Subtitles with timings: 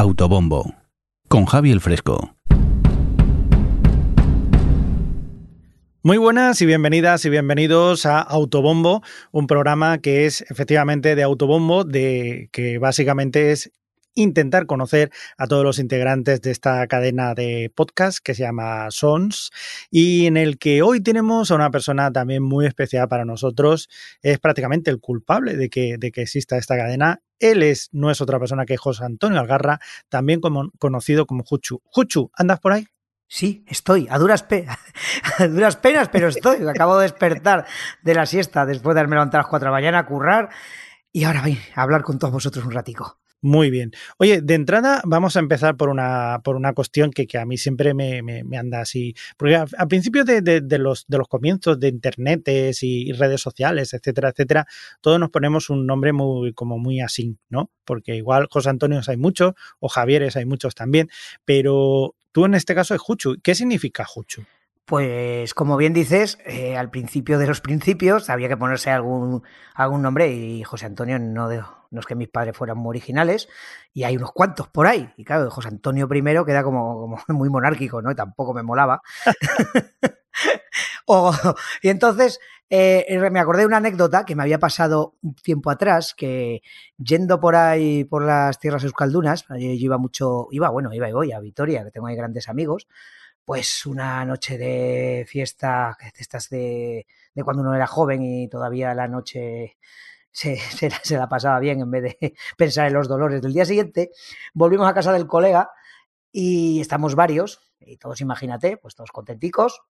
[0.00, 0.76] Autobombo
[1.28, 2.34] con Javi el Fresco.
[6.02, 11.84] Muy buenas y bienvenidas y bienvenidos a Autobombo, un programa que es efectivamente de Autobombo,
[11.84, 13.72] de que básicamente es
[14.14, 19.50] intentar conocer a todos los integrantes de esta cadena de podcast que se llama Sons
[19.90, 23.88] y en el que hoy tenemos a una persona también muy especial para nosotros.
[24.22, 27.22] Es prácticamente el culpable de que, de que exista esta cadena.
[27.38, 30.40] Él es, no es otra persona que José Antonio Algarra, también
[30.78, 31.80] conocido como Juchu.
[31.84, 32.86] Juchu, ¿andas por ahí?
[33.32, 34.44] Sí, estoy, a duras,
[35.38, 36.66] a duras penas, pero estoy.
[36.68, 37.64] Acabo de despertar
[38.02, 40.50] de la siesta después de haberme levantado a las 4 de la mañana a currar
[41.12, 43.19] y ahora voy a hablar con todos vosotros un ratico.
[43.42, 43.92] Muy bien.
[44.18, 47.56] Oye, de entrada vamos a empezar por una, por una cuestión que, que a mí
[47.56, 49.14] siempre me, me, me anda así.
[49.38, 52.42] Porque al principio de, de, de, los, de los comienzos de internet
[52.82, 54.66] y, redes sociales, etcétera, etcétera,
[55.00, 57.70] todos nos ponemos un nombre muy, como muy así, ¿no?
[57.84, 61.08] Porque igual José Antonio hay muchos, o Javieres hay muchos también,
[61.46, 63.36] pero tú en este caso es Juchu.
[63.42, 64.44] ¿Qué significa Juchu?
[64.90, 70.02] Pues como bien dices, eh, al principio de los principios había que ponerse algún, algún
[70.02, 73.48] nombre y José Antonio no, de, no es que mis padres fueran muy originales
[73.94, 75.08] y hay unos cuantos por ahí.
[75.16, 78.10] Y claro, José Antonio I queda como, como muy monárquico, ¿no?
[78.10, 79.00] Y tampoco me molaba.
[81.82, 86.14] y entonces eh, me acordé de una anécdota que me había pasado un tiempo atrás,
[86.16, 86.62] que
[86.98, 91.30] yendo por ahí, por las tierras euskaldunas, yo iba mucho, iba, bueno, iba y voy
[91.30, 92.88] a Vitoria, que tengo ahí grandes amigos,
[93.50, 97.04] pues una noche de fiesta, estas de,
[97.42, 99.76] cuando uno era joven y todavía la noche
[100.30, 100.56] se,
[101.10, 104.12] la pasaba bien en vez de pensar en los dolores del día siguiente,
[104.54, 105.68] volvimos a casa del colega
[106.30, 109.82] y estamos varios, y todos imagínate, pues todos contenticos.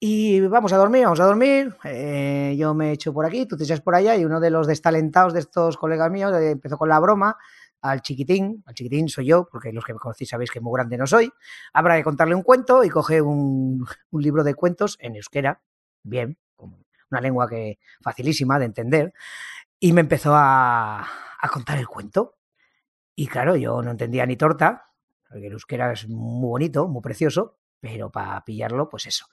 [0.00, 1.76] Y vamos a dormir, vamos a dormir.
[1.84, 4.66] Eh, yo me echo por aquí, tú te echas por allá, y uno de los
[4.66, 7.36] destalentados de estos colegas míos eh, empezó con la broma
[7.80, 10.96] al chiquitín, al chiquitín soy yo, porque los que me conocéis sabéis que muy grande
[10.96, 11.30] no soy,
[11.72, 15.62] habrá que contarle un cuento y coge un, libro de cuentos en euskera,
[16.02, 16.38] bien,
[17.10, 19.12] una lengua que facilísima de entender,
[19.80, 22.36] y me empezó a, a contar el cuento.
[23.14, 24.92] Y claro, yo no entendía ni torta,
[25.28, 29.26] porque el euskera es muy bonito, muy precioso, pero para pillarlo, pues eso.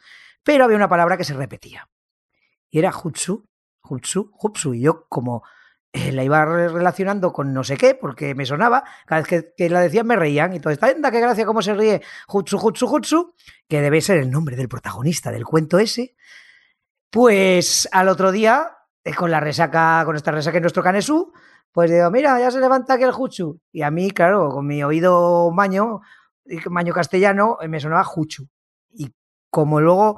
[0.44, 1.90] Pero había una palabra que se repetía.
[2.70, 3.48] Y era jutsu,
[3.80, 4.74] jutsu, jutsu.
[4.74, 5.44] Y yo como
[5.96, 9.70] eh, la iba relacionando con no sé qué, porque me sonaba, cada vez que, que
[9.70, 13.34] la decían me reían, y entonces, anda, qué gracia cómo se ríe, Jutsu, Jutsu, Jutsu,
[13.70, 16.18] que debe ser el nombre del protagonista del cuento ese,
[17.10, 18.72] pues al otro día,
[19.06, 21.32] eh, con la resaca, con esta resaca en nuestro canesú,
[21.72, 24.84] pues digo, mira, ya se levanta aquí el Jutsu, y a mí, claro, con mi
[24.84, 26.02] oído maño,
[26.72, 28.50] maño castellano, me sonaba Jutsu,
[28.92, 29.16] y
[29.50, 30.18] como luego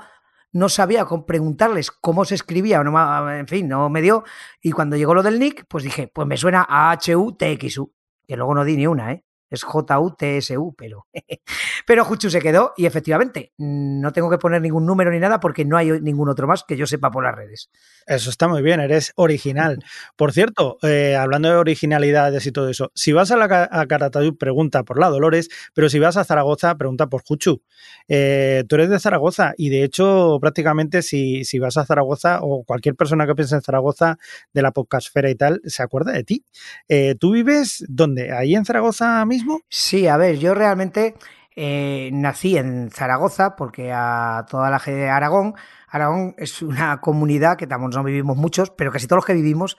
[0.53, 4.23] no sabía preguntarles cómo se escribía, no, en fin, no me dio.
[4.61, 7.93] Y cuando llegó lo del nick, pues dije, pues me suena a H-U-T-X-U,
[8.27, 9.23] que luego no di ni una, ¿eh?
[9.49, 11.07] Es J-U-T-S-U, pero.
[11.87, 15.63] pero Juchu se quedó y efectivamente no tengo que poner ningún número ni nada porque
[15.63, 17.69] no hay ningún otro más que yo sepa por las redes.
[18.07, 19.83] Eso está muy bien, eres original.
[20.15, 24.37] Por cierto, eh, hablando de originalidades y todo eso, si vas a, la, a Caratayud,
[24.37, 27.61] pregunta por la Dolores, pero si vas a Zaragoza, pregunta por Juchu.
[28.07, 32.63] Eh, tú eres de Zaragoza y de hecho, prácticamente si, si, vas a Zaragoza o
[32.63, 34.17] cualquier persona que piense en Zaragoza
[34.53, 36.45] de la podcastfera y tal, se acuerda de ti.
[36.87, 38.31] Eh, ¿Tú vives dónde?
[38.31, 39.59] ¿Ahí en Zaragoza mismo?
[39.67, 41.15] Sí, a ver, yo realmente
[41.59, 45.55] eh, nací en Zaragoza porque a toda la gente de Aragón,
[45.87, 49.75] Aragón es una comunidad que tampoco no vivimos muchos, pero casi todos los que vivimos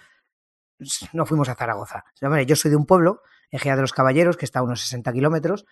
[1.12, 2.04] no fuimos a Zaragoza.
[2.20, 3.22] Yo soy de un pueblo,
[3.52, 5.66] Egea de los Caballeros, que está a unos 60 kilómetros,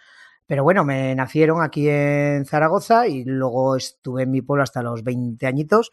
[0.47, 5.03] pero bueno, me nacieron aquí en Zaragoza y luego estuve en mi pueblo hasta los
[5.03, 5.91] 20 añitos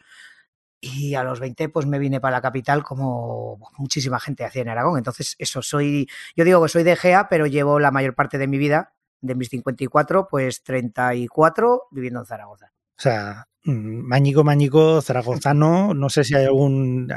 [0.80, 4.68] y a los 20 pues me vine para la capital como muchísima gente hacía en
[4.68, 4.96] Aragón.
[4.96, 8.46] Entonces, eso, soy, yo digo que soy de Egea, pero llevo la mayor parte de
[8.46, 12.72] mi vida, de mis 54, pues 34 viviendo en Zaragoza.
[12.96, 17.12] O sea, Mañico, Mañico, zaragozano, no sé si hay algún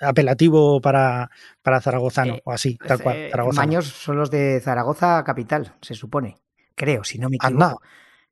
[0.00, 1.30] apelativo para,
[1.62, 3.28] para zaragozano eh, o así, tal cual.
[3.30, 3.66] Zaragozano.
[3.66, 6.36] Maños son los de Zaragoza capital, se supone.
[6.74, 7.64] Creo, si no me equivoco.
[7.64, 7.76] Anda.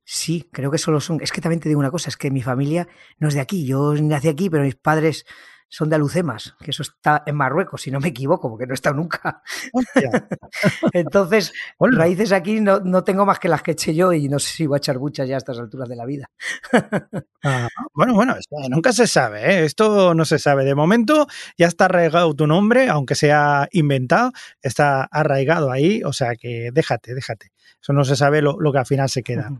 [0.03, 1.21] Sí, creo que solo son.
[1.21, 2.87] Es que también te digo una cosa, es que mi familia
[3.19, 3.65] no es de aquí.
[3.67, 5.25] Yo nací aquí, pero mis padres
[5.69, 8.75] son de Alucemas, que eso está en Marruecos, si no me equivoco, porque no he
[8.75, 9.43] estado nunca.
[10.93, 14.51] Entonces, raíces aquí no, no, tengo más que las que eché yo y no sé
[14.51, 16.29] si voy a echar muchas ya a estas alturas de la vida.
[17.43, 18.35] ah, bueno, bueno,
[18.69, 19.65] nunca se sabe, ¿eh?
[19.65, 20.65] esto no se sabe.
[20.65, 21.27] De momento
[21.57, 24.31] ya está arraigado tu nombre, aunque sea inventado,
[24.61, 27.51] está arraigado ahí, o sea que déjate, déjate.
[27.81, 29.51] Eso no se sabe lo, que al final se queda.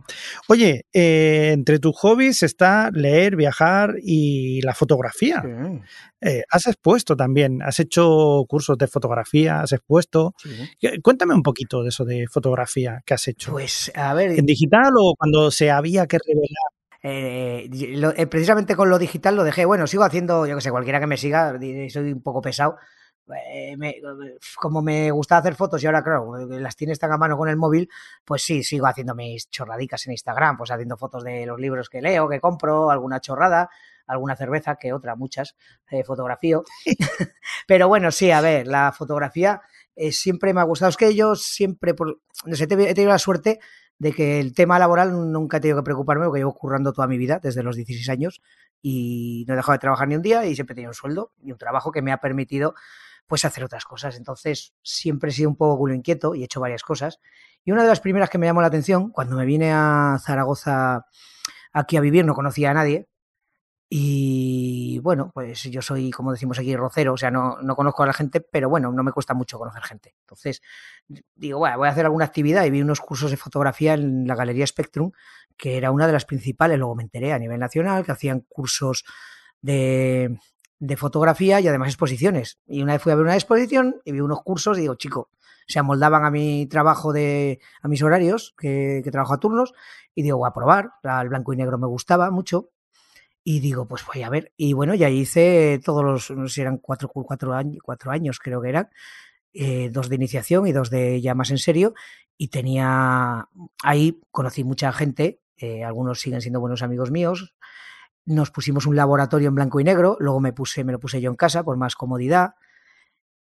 [0.48, 5.42] Oye, eh, entre tus hobbies está leer, viajar y la fotografía.
[6.20, 10.34] Eh, has expuesto también, has hecho cursos de fotografía, has expuesto.
[11.02, 13.52] Cuéntame un poquito de eso de fotografía que has hecho.
[13.52, 14.32] Pues, a ver.
[14.38, 16.80] ¿En digital o cuando se había que revelar?
[17.02, 19.64] Eh, eh, precisamente con lo digital lo dejé.
[19.64, 21.58] Bueno, sigo haciendo, yo que sé, cualquiera que me siga,
[21.88, 22.76] soy un poco pesado.
[23.34, 23.76] Eh,
[24.56, 27.56] como me gusta hacer fotos y ahora, claro, las tienes tan a mano con el
[27.56, 27.88] móvil,
[28.24, 32.02] pues sí, sigo haciendo mis chorradicas en Instagram, pues haciendo fotos de los libros que
[32.02, 33.70] leo, que compro, alguna chorrada,
[34.06, 35.56] alguna cerveza, que otra, muchas,
[36.04, 36.64] fotografío.
[37.66, 39.62] Pero bueno, sí, a ver, la fotografía
[40.10, 40.88] siempre me ha gustado.
[40.88, 43.60] Es que yo siempre, por, no sé, he tenido la suerte
[44.00, 47.18] de que el tema laboral nunca he tenido que preocuparme porque llevo currando toda mi
[47.18, 48.40] vida, desde los 16 años,
[48.80, 51.32] y no he dejado de trabajar ni un día y siempre he tenido un sueldo
[51.42, 52.74] y un trabajo que me ha permitido
[53.30, 54.16] pues hacer otras cosas.
[54.16, 57.20] Entonces, siempre he sido un poco culo inquieto y he hecho varias cosas.
[57.64, 61.06] Y una de las primeras que me llamó la atención, cuando me vine a Zaragoza
[61.72, 63.06] aquí a vivir, no conocía a nadie,
[63.88, 68.06] y bueno, pues yo soy, como decimos aquí, rocero, o sea, no, no, conozco a
[68.06, 70.16] la gente, pero bueno, no me cuesta mucho conocer gente.
[70.22, 70.60] Entonces,
[71.36, 74.34] digo, bueno, voy a hacer alguna actividad y vi unos cursos de fotografía en la
[74.34, 75.12] Galería Spectrum,
[75.56, 79.04] que era una de las principales, luego me enteré a nivel nacional, que hacían cursos
[79.60, 80.36] de,
[80.80, 82.58] de fotografía y además exposiciones.
[82.66, 85.30] Y una vez fui a ver una exposición y vi unos cursos y digo, chico,
[85.66, 89.72] se amoldaban a mi trabajo de, a mis horarios, que, trabajo a turnos,
[90.14, 92.70] y digo, voy a probar, el blanco y negro me gustaba mucho,
[93.44, 94.52] y digo, pues voy a ver.
[94.56, 98.60] Y bueno, ya hice todos los, no sé eran cuatro, cuatro, años, cuatro años creo
[98.60, 98.90] que eran,
[99.52, 101.94] eh, dos de iniciación y dos de ya más en serio.
[102.36, 103.48] Y tenía,
[103.82, 107.54] ahí conocí mucha gente, eh, algunos siguen siendo buenos amigos míos.
[108.26, 111.30] Nos pusimos un laboratorio en blanco y negro, luego me puse, me lo puse yo
[111.30, 112.54] en casa por más comodidad.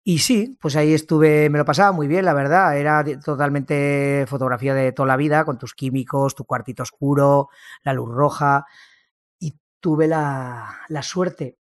[0.03, 2.77] Y sí, pues ahí estuve, me lo pasaba muy bien, la verdad.
[2.77, 7.49] Era totalmente fotografía de toda la vida, con tus químicos, tu cuartito oscuro,
[7.83, 8.65] la luz roja
[9.79, 11.57] tuve la, suerte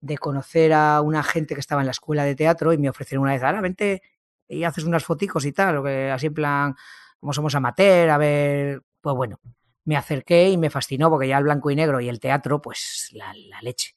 [0.00, 3.22] de conocer a una gente que estaba en la escuela de teatro y me ofrecieron
[3.22, 4.02] una vez, ahora vente
[4.48, 6.74] y haces unas foticos y tal, así en plan,
[7.18, 9.40] como somos amateur, a ver, pues bueno,
[9.84, 13.10] me acerqué y me fascinó porque ya el blanco y negro y el teatro, pues
[13.12, 13.32] la,
[13.62, 13.94] leche.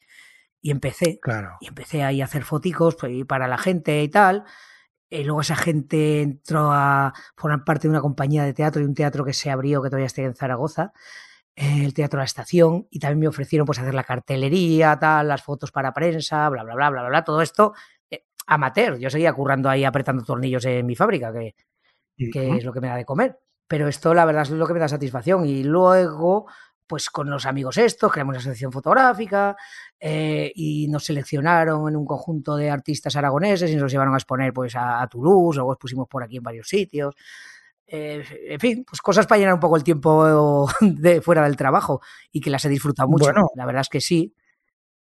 [0.61, 1.57] Y empecé, claro.
[1.61, 4.43] y empecé ahí a hacer foticos pues, para la gente y tal.
[5.09, 8.93] Y luego esa gente entró a formar parte de una compañía de teatro y un
[8.93, 10.91] teatro que se abrió, que todavía está en Zaragoza,
[11.57, 15.71] el Teatro La Estación y también me ofrecieron pues hacer la cartelería, tal, las fotos
[15.71, 17.73] para prensa, bla, bla, bla, bla, bla, todo esto
[18.11, 18.97] eh, amateur.
[18.99, 21.55] Yo seguía currando ahí apretando tornillos en mi fábrica, que,
[22.31, 23.39] que es lo que me da de comer.
[23.67, 25.45] Pero esto la verdad es lo que me da satisfacción.
[25.45, 26.47] Y luego,
[26.85, 29.55] pues con los amigos estos, creamos una asociación fotográfica
[29.99, 34.53] eh, y nos seleccionaron en un conjunto de artistas aragoneses y nos llevaron a exponer
[34.53, 37.15] pues a, a Toulouse, luego expusimos por aquí en varios sitios.
[37.89, 42.01] Eh, en fin, pues cosas para llenar un poco el tiempo de fuera del trabajo
[42.31, 43.31] y que las he disfrutado mucho.
[43.55, 44.33] La verdad es que sí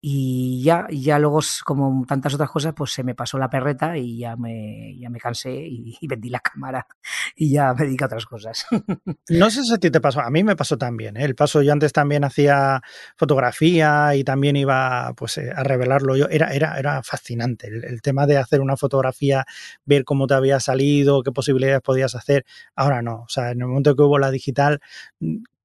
[0.08, 4.18] y ya, ya luego, como tantas otras cosas, pues se me pasó la perreta y
[4.18, 6.86] ya me, ya me cansé y, vendí la cámara
[7.34, 8.66] y ya me dediqué a otras cosas.
[9.28, 11.16] No sé si a ti te pasó, a mí me pasó también.
[11.16, 11.24] ¿eh?
[11.24, 12.80] El paso, yo antes también hacía
[13.16, 16.28] fotografía y también iba pues, eh, a revelarlo yo.
[16.30, 19.44] Era, era, era fascinante el, el, tema de hacer una fotografía,
[19.84, 22.46] ver cómo te había salido, qué posibilidades podías hacer.
[22.76, 24.80] Ahora no, o sea, en el momento que hubo la digital,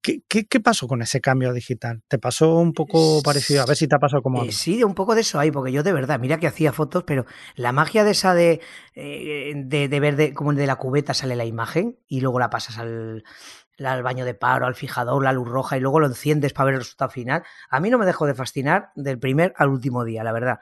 [0.02, 2.02] ¿Qué, pasó con ese cambio digital?
[2.08, 3.62] ¿Te pasó un poco parecido?
[3.62, 4.42] A ver si te ha pasado como.
[4.42, 7.04] Eh, sí, un poco de eso hay, porque yo de verdad, mira que hacía fotos,
[7.04, 8.60] pero la magia de esa de,
[8.96, 12.78] eh, de, ver de, como de la cubeta sale la imagen y luego la pasas
[12.78, 13.22] al,
[13.78, 16.74] al baño de paro, al fijador, la luz roja y luego lo enciendes para ver
[16.74, 17.44] el resultado final.
[17.70, 20.58] A mí no me dejó de fascinar del primer al último día, la verdad.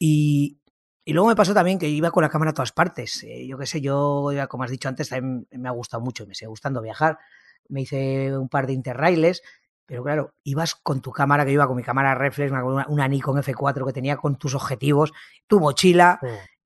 [0.00, 0.58] Y,
[1.04, 3.22] y luego me pasó también que iba con la cámara a todas partes.
[3.22, 6.34] Eh, yo qué sé, yo, como has dicho antes, también me ha gustado mucho, me
[6.34, 7.18] sigue gustando viajar
[7.68, 9.42] me hice un par de interrailes,
[9.86, 13.42] pero claro, ibas con tu cámara, que iba con mi cámara reflex, una, una Nikon
[13.42, 15.12] F4 que tenía con tus objetivos,
[15.46, 16.20] tu mochila,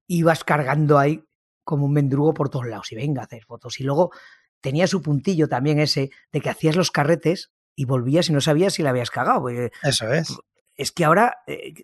[0.07, 1.25] ibas cargando ahí
[1.64, 3.81] como un mendrugo por todos lados y venga a hacer fotos.
[3.81, 4.12] Y luego
[4.61, 8.75] tenía su puntillo también ese de que hacías los carretes y volvías y no sabías
[8.75, 9.49] si la habías cagado.
[9.49, 10.37] Eso es.
[10.76, 11.75] Es que ahora, eh,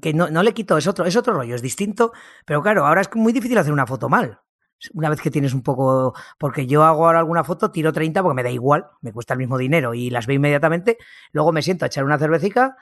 [0.00, 2.12] que no, no, le quito, es otro, es otro rollo, es distinto,
[2.46, 4.40] pero claro, ahora es muy difícil hacer una foto mal
[4.94, 8.34] una vez que tienes un poco, porque yo hago ahora alguna foto, tiro 30 porque
[8.34, 10.98] me da igual, me cuesta el mismo dinero y las veo inmediatamente,
[11.32, 12.76] luego me siento a echar una cervecita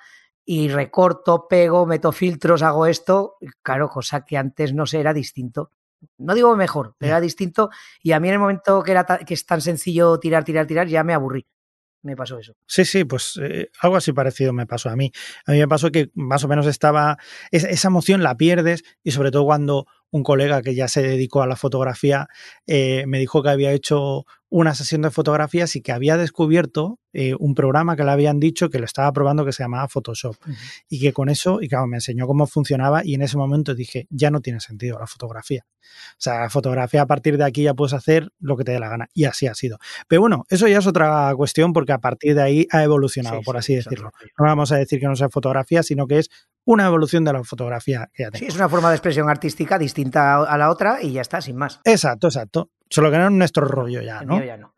[0.45, 5.73] y recorto, pego, meto filtros, hago esto, claro, cosa que antes no sé, era distinto.
[6.17, 7.71] No digo mejor, pero era distinto
[8.03, 10.87] y a mí en el momento que, era que es tan sencillo tirar, tirar, tirar,
[10.87, 11.47] ya me aburrí
[12.03, 12.55] me pasó eso.
[12.67, 15.13] Sí, sí, pues eh, algo así parecido me pasó a mí.
[15.47, 17.19] A mí me pasó que más o menos estaba,
[17.51, 21.47] esa emoción la pierdes y sobre todo cuando un colega que ya se dedicó a
[21.47, 22.29] la fotografía
[22.67, 27.35] eh, me dijo que había hecho una sesión de fotografías y que había descubierto eh,
[27.39, 30.37] un programa que le habían dicho que lo estaba probando que se llamaba Photoshop.
[30.89, 34.07] Y que con eso, y claro, me enseñó cómo funcionaba y en ese momento dije,
[34.11, 35.67] ya no tiene sentido la fotografía.
[35.89, 38.81] O sea, la fotografía a partir de aquí ya puedes hacer lo que te dé
[38.81, 39.09] la gana.
[39.15, 39.79] Y así ha sido.
[40.07, 43.57] Pero bueno, eso ya es otra cuestión porque a partir de ahí ha evolucionado, por
[43.57, 44.13] así decirlo.
[44.39, 46.31] No vamos a decir que no sea fotografía, sino que es
[46.65, 50.43] una evolución de la fotografía que ya Sí, es una forma de expresión artística distinta
[50.43, 51.81] a la otra y ya está, sin más.
[51.85, 52.71] Exacto, exacto.
[52.91, 54.43] Solo que no es nuestro rollo ya, ¿no?
[54.43, 54.75] ya no.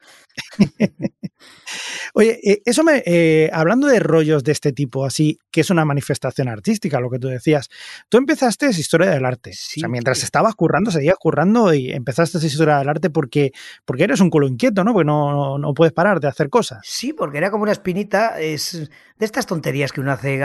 [2.14, 3.02] Oye, eh, eso me.
[3.07, 7.19] Eh, hablando de rollos de este tipo, así, que es una manifestación artística, lo que
[7.19, 7.69] tú decías.
[8.09, 9.50] Tú empezaste esa historia del arte.
[9.50, 13.52] o sea, mientras estabas currando, seguías currando y empezaste esa historia del arte porque,
[13.85, 14.93] porque eres un culo inquieto, ¿no?
[14.93, 16.81] Porque no, no, puedes parar de hacer cosas.
[16.83, 18.40] Sí, porque era como una espinita.
[18.40, 18.90] Es
[19.21, 20.40] de estas tonterías que uno hace.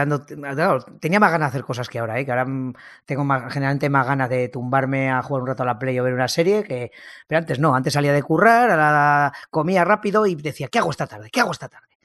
[0.99, 2.25] tenía más ganas de hacer cosas que ahora, ¿eh?
[2.25, 2.73] Que ahora mm,
[3.05, 6.03] tengo más, generalmente más ganas de tumbarme a jugar un rato a la Play o
[6.03, 6.91] ver una serie que.
[7.25, 10.91] Pero antes no, antes salía de currar, a la, comía rápido y decía, ¿qué hago
[10.91, 11.29] esta tarde?
[11.31, 11.95] ¿Qué hago esta tarde?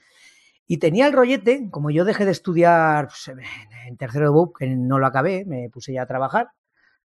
[0.67, 3.29] Y tenía el rollete, como yo dejé de estudiar pues,
[3.87, 6.51] en tercero de BUP, que no lo acabé, me puse ya a trabajar,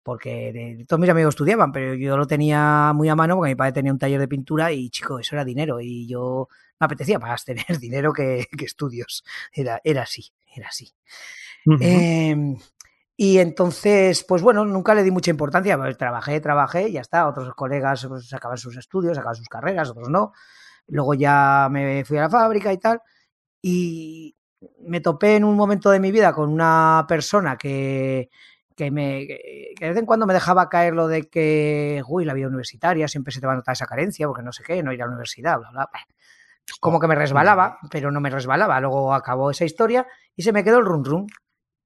[0.03, 3.73] porque todos mis amigos estudiaban, pero yo lo tenía muy a mano porque mi padre
[3.73, 7.45] tenía un taller de pintura y, chico, eso era dinero y yo me apetecía más
[7.47, 9.25] tener dinero que, estudios.
[9.53, 10.93] Era, era así, era así.
[11.81, 12.57] Em,
[13.17, 15.77] y entonces, pues bueno, nunca le di mucha importancia.
[15.77, 17.27] Pues, trabajé, trabajé, ya está.
[17.27, 20.33] Otros colegas pues, sacaban sus estudios, sacaban sus carreras, otros no.
[20.89, 23.01] Luego ya me fui a la fábrica y tal.
[23.63, 24.37] Y
[24.81, 28.31] me topé en un momento de mi vida con una persona que,
[28.75, 32.35] que, me, que de vez en cuando me dejaba caer lo de que, uy, la
[32.35, 34.93] vida universitaria siempre se te va a notar esa carencia, porque no sé qué, no
[34.93, 35.91] ir a la universidad, bla, bla.
[36.81, 38.81] Como que me resbalaba, pero no me resbalaba.
[38.81, 41.27] Luego acabó esa historia y se me quedó el run run.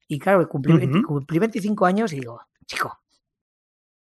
[0.08, 2.99] Y claro, cumplí, cumplí 25 años y digo, chico,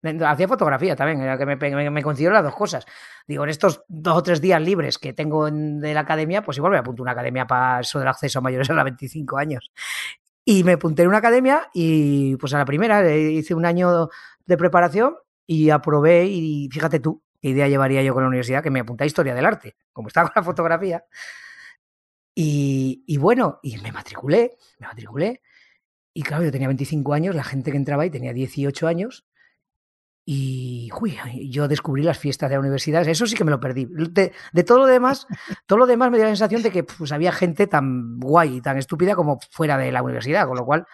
[0.03, 2.85] Hacía fotografía también, que me, me, considero las dos cosas.
[3.27, 6.71] Digo, en estos dos o tres días libres que tengo de la academia, pues igual
[6.71, 9.71] me apunto a una academia para eso del acceso a mayores a los 25 años.
[10.45, 14.09] Y me apunté en una academia y pues a la primera hice un año
[14.45, 15.15] de preparación
[15.47, 19.03] y aprobé y fíjate tú, qué idea llevaría yo con la universidad, que me apunté
[19.03, 21.03] a Historia del Arte, como estaba con la fotografía.
[22.35, 25.41] Y, y bueno, y me matriculé, me matriculé.
[26.13, 29.25] Y claro, yo tenía 25 años, la gente que entraba ahí tenía 18 años
[30.29, 30.89] y
[31.49, 33.87] yo descubrí las fiestas de la universidad, eso sí que me lo perdí.
[33.87, 35.25] De, todo lo demás,
[35.65, 38.61] todo lo demás me dio la sensación de que pues, había gente tan guay y
[38.61, 40.85] tan estúpida como fuera de la universidad, con lo cual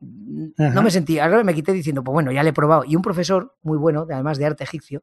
[0.00, 2.84] no me sentí, ahora me quité diciendo, pues bueno, ya le he probado.
[2.84, 5.02] Y un profesor muy bueno, además de arte egipcio,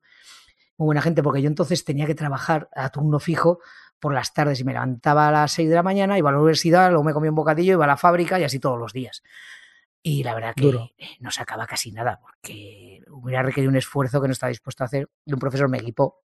[0.78, 3.60] muy buena gente, porque yo entonces tenía que trabajar a turno fijo
[4.00, 6.38] por las tardes y me levantaba a las 6 de la mañana, iba a la
[6.38, 9.24] universidad, luego me comía un bocadillo, iba a la fábrica y así todos los días.
[10.04, 10.72] Y la verdad que
[11.20, 15.10] no sacaba casi nada, porque hubiera requerido un esfuerzo que no estaba dispuesto a hacer.
[15.26, 16.24] Y un profesor me equipó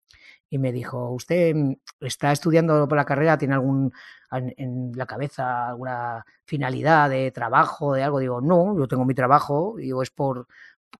[0.49, 3.37] y me dijo, ¿usted mm, está estudiando por la carrera?
[3.37, 3.91] ¿Tiene algún
[4.31, 8.19] en, la cabeza alguna finalidad de trabajo, de algo?
[8.19, 10.47] Digo, no, yo tengo mi trabajo, digo, es por,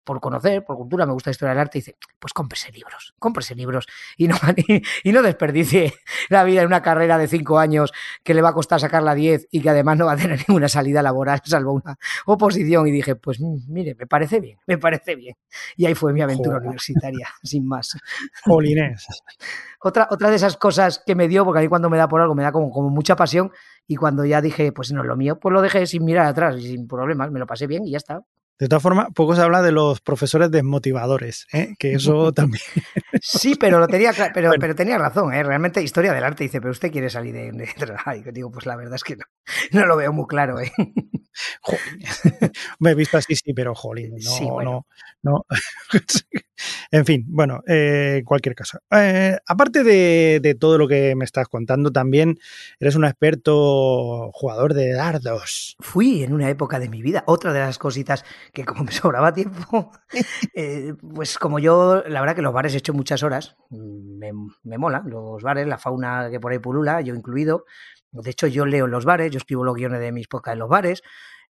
[0.04, 3.14] por conocer, por cultura, me gusta la historia del arte, y dice, pues cómprese libros,
[3.20, 3.88] cómprese libros
[4.18, 4.36] y no,
[5.04, 5.94] y, no desperdicie
[6.30, 9.48] la vida en una carrera de cinco años que le va a costar sacarla diez
[9.52, 12.88] y que además no va a tener ninguna salida laboral, salvo una oposición.
[12.88, 15.36] Y dije, pues mm, mire, me parece bien, me parece bien.
[15.76, 17.98] Y ahí fue mi aventura universitaria, sin más.
[18.44, 19.08] Polinés.
[19.82, 22.36] Otra, otra de esas cosas que me dio, porque ahí cuando me da por algo
[22.36, 23.52] me da como, como mucha pasión,
[23.88, 26.68] y cuando ya dije, pues no, lo mío, pues lo dejé sin mirar atrás y
[26.70, 28.24] sin problemas, me lo pasé bien y ya está.
[28.58, 31.76] De todas formas, poco se habla de los profesores desmotivadores, ¿eh?
[31.78, 32.64] que eso también.
[33.22, 35.44] Sí, pero lo tenía pero, pero tenía razón, ¿eh?
[35.44, 37.68] realmente historia del arte dice, pero usted quiere salir de, de,
[38.26, 39.26] Y digo, pues la verdad es que no,
[39.72, 40.72] no lo veo muy claro, ¿eh?
[42.80, 44.86] Me he visto así, sí, pero jolín, no, no,
[45.22, 45.46] no.
[46.92, 48.80] en fin, bueno, eh, cualquier caso.
[48.92, 52.40] Eh, aparte de, todo lo que me estás contando, también
[52.80, 55.76] eres un experto jugador de dardos.
[55.80, 57.24] Fui en una época de mi vida.
[57.28, 59.92] Otra de las cositas que como me sobraba tiempo,
[60.54, 64.32] eh, pues como yo, la verdad que los bares he hecho muchas horas, me,
[64.64, 67.66] me mola, los bares, la fauna que por ahí pulula, yo incluido.
[68.12, 70.60] De hecho, yo leo en los bares, yo escribo los guiones de mis podcasts en
[70.60, 71.04] los bares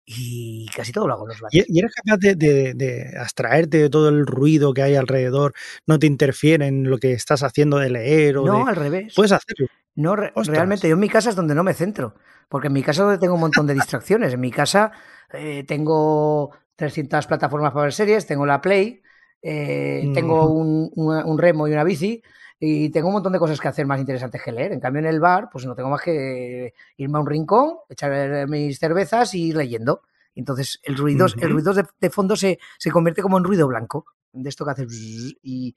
[0.07, 1.65] y casi todo lo hago en los bares.
[1.69, 5.55] ¿Y eres capaz de, abstraerte de todo el ruido que hay alrededor?
[5.87, 8.39] ¿No te interfiere en lo que estás haciendo de leer?
[8.39, 9.15] O no, al revés.
[9.15, 9.69] Puedes hacerlo.
[9.95, 12.15] No, realmente, yo en mi casa es donde no me centro.
[12.49, 14.35] Porque en mi casa tengo un montón de distracciones.
[14.35, 14.93] En mi casa
[15.33, 19.03] eh, tengo 300 plataformas para ver series, tengo la Play,
[19.43, 22.23] eh, tengo un, un, remo y una bici,
[22.59, 24.73] y tengo un montón de cosas que hacer más interesantes que leer.
[24.73, 28.49] En cambio, en el bar, pues no tengo más que irme a un rincón, echar
[28.49, 30.03] mis cervezas y ir leyendo.
[30.35, 34.49] Entonces, el ruido, el ruido de, fondo se, se, convierte como en ruido blanco, de
[34.49, 35.77] esto que hace y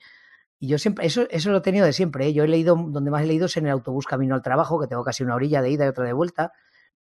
[0.60, 2.28] Y yo siempre, eso, eso lo he tenido de siempre.
[2.28, 2.34] ¿eh?
[2.34, 4.88] Yo he leído, donde más he leído es en el autobús camino al trabajo, que
[4.88, 6.54] tengo casi una orilla de ida y otra de vuelta,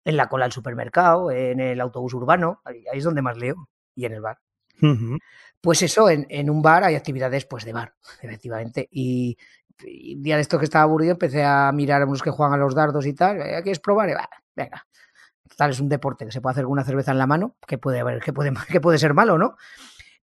[0.05, 3.69] en la cola del supermercado, en el autobús urbano, ahí, ahí es donde más leo,
[3.99, 4.39] y en el bar.
[5.61, 8.89] Pues eso, en, en un bar hay actividades pues de bar, efectivamente.
[8.93, 9.37] Y,
[9.85, 12.55] y un día de esto que estaba aburrido empecé a mirar a unos que juegan
[12.55, 13.41] a los dardos y tal.
[13.41, 14.09] "Eh, ¿Quieres probar?
[14.11, 14.87] Y, "Va, venga.
[15.49, 17.79] Total, es un deporte que se puede hacer con una cerveza en la mano, que
[17.79, 19.57] puede haber, que puede, que puede ser malo, ¿no?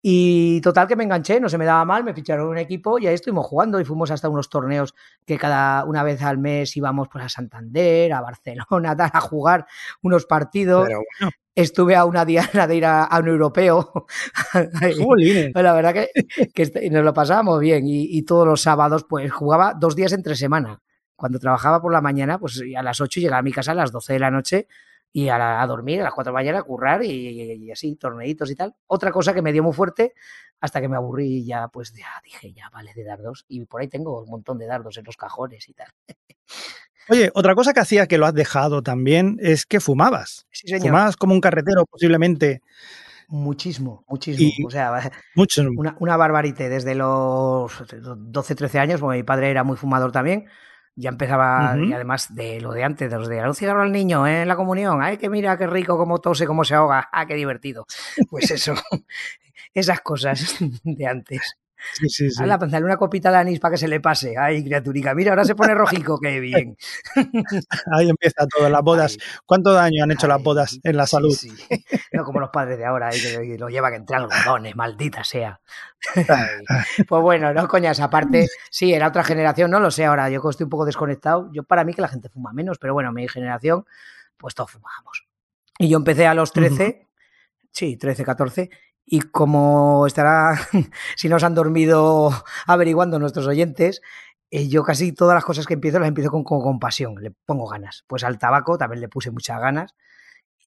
[0.06, 3.08] Y total que me enganché, no se me daba mal, me ficharon un equipo y
[3.08, 4.94] ahí estuvimos jugando y fuimos hasta unos torneos
[5.26, 9.66] que cada una vez al mes íbamos pues a Santander, a Barcelona, a jugar
[10.02, 10.88] unos partidos.
[10.88, 14.06] Pero bueno, Estuve a una diana de ir a, a un europeo.
[15.54, 16.10] Pues la verdad que,
[16.54, 20.12] que este- nos lo pasábamos bien y, y todos los sábados pues jugaba dos días
[20.14, 20.82] entre semana.
[21.16, 23.92] Cuando trabajaba por la mañana, pues a las 8 llegaba a mi casa a las
[23.92, 24.68] 12 de la noche
[25.16, 27.54] y a, la- a dormir a las 4 de la mañana, a currar y, y-
[27.68, 28.76] y así, torneitos y tal.
[28.88, 30.14] Otra cosa que me dio muy fuerte
[30.60, 33.46] hasta que me aburrí y ya pues ya dije, ya vale de dardos.
[33.48, 35.88] Y por ahí tengo un montón de dardos en los cajones y tal.
[37.10, 40.48] Oye, otra cosa que hacía que lo has dejado también es que fumabas.
[40.52, 40.88] Sí, señor.
[40.88, 42.62] Fumabas como un carretero, posiblemente.
[43.28, 44.52] Muchísimo, muchísimo.
[44.58, 45.64] Y- O sea, Mucho.
[45.76, 46.18] una, una
[46.70, 47.72] desde los
[48.32, 50.46] 12, 13 años, porque mi padre era muy fumador también.
[50.98, 53.92] Ya empezaba, y además de lo de antes, de los de "Dale un cigarro al
[53.92, 54.44] niño ¿eh?
[54.44, 57.34] en la comunión, ay, que mira qué rico, cómo tose, cómo se ahoga, ah, qué
[57.34, 57.88] divertido.
[58.30, 58.74] Pues eso,
[59.74, 61.58] esas cosas de antes.
[61.94, 62.44] Sí, sí, sí.
[62.44, 64.36] Una copita de anís para que se le pase.
[64.38, 66.78] Ay, criaturica, mira, ahora se pone rojico, qué bien.
[67.92, 69.18] Ahí empieza todo, las bodas.
[69.20, 71.32] Ay, ¿Cuánto daño han hecho las bodas en la salud?
[71.32, 71.52] sí.
[72.12, 75.60] No como los padres de ahora, ahí que lo llevan entre algodones, maldita sea.
[76.16, 76.26] Ay.
[77.08, 80.66] Pues bueno, no coñas, aparte, sí, era otra generación, no lo sé ahora, yo estoy
[80.66, 81.50] un poco desconectado.
[81.52, 83.86] Yo para mí que la gente fuma menos, pero bueno, mi generación,
[84.38, 85.26] pues todos fumábamos.
[85.80, 87.08] Y yo empecé a los 13,
[87.72, 88.70] sí, 13, 14,
[89.06, 90.60] y como estará,
[91.16, 92.32] si nos han dormido
[92.68, 94.02] averiguando nuestros oyentes,
[94.50, 97.68] eh, yo casi todas las cosas que empiezo las empiezo con, con, pasión, le pongo
[97.68, 98.06] ganas.
[98.08, 99.96] Pues al tabaco también le puse muchas ganas.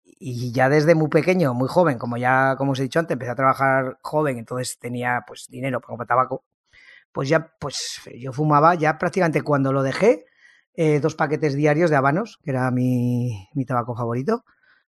[0.05, 3.33] Y ya desde muy pequeño, muy joven, como ya como os he dicho antes, empecé
[3.33, 6.45] a trabajar joven, entonces tenía pues dinero para comprar tabaco.
[7.13, 10.27] Pues ya, pues yo fumaba ya prácticamente cuando lo dejé,
[10.75, 14.45] eh, dos paquetes diarios de habanos, que era mi, mi tabaco favorito,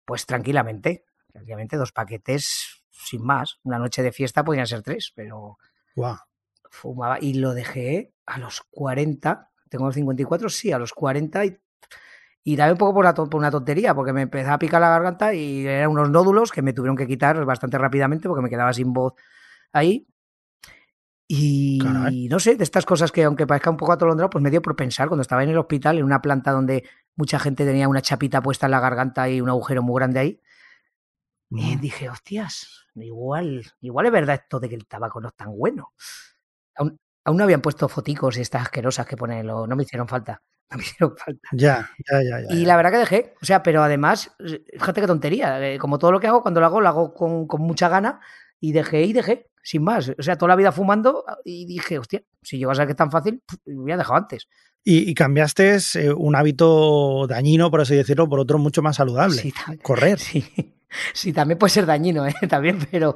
[0.05, 3.59] pues tranquilamente, tranquilamente dos paquetes sin más.
[3.63, 5.57] Una noche de fiesta podrían ser tres, pero
[5.95, 6.17] Guau.
[6.69, 11.57] fumaba y lo dejé a los 40, tengo los 54, sí, a los 40 y,
[12.43, 15.65] y también un poco por, una tontería, porque me empezaba a picar la garganta y
[15.65, 19.13] eran unos nódulos que me tuvieron que quitar bastante rápidamente porque me quedaba sin voz
[19.71, 20.07] ahí.
[21.27, 22.27] Y Caray.
[22.27, 24.75] no sé, de estas cosas que aunque parezca un poco atolondrado, pues me dio por
[24.75, 26.83] pensar cuando estaba en el hospital, en una planta donde
[27.15, 30.41] mucha gente tenía una chapita puesta en la garganta y un agujero muy grande ahí.
[31.53, 35.55] Y dije, hostias, igual, igual es verdad esto de que el tabaco no es tan
[35.55, 35.93] bueno.
[36.75, 40.41] Aún, aún no habían puesto foticos y estas asquerosas que ponen, no me hicieron falta.
[40.71, 41.49] No me hicieron falta.
[41.51, 42.55] Ya, ya, ya, ya.
[42.55, 45.99] Y la verdad que dejé, o sea, pero además, eh, fíjate qué tontería, eh, como
[45.99, 48.21] todo lo que hago, cuando lo hago, lo hago con, con mucha gana
[48.57, 50.13] y dejé y dejé, sin más.
[50.17, 52.97] O sea, toda la vida fumando y dije, hostia, si llego a ser que es
[52.97, 54.47] tan fácil, pf, lo hubiera dejado antes.
[54.81, 59.41] Y, y cambiaste eh, un hábito dañino, por así decirlo, por otro mucho más saludable.
[59.41, 60.19] Sí, Correr.
[60.19, 60.45] sí,
[61.13, 62.33] sí, también puede ser dañino, ¿eh?
[62.49, 63.15] también, pero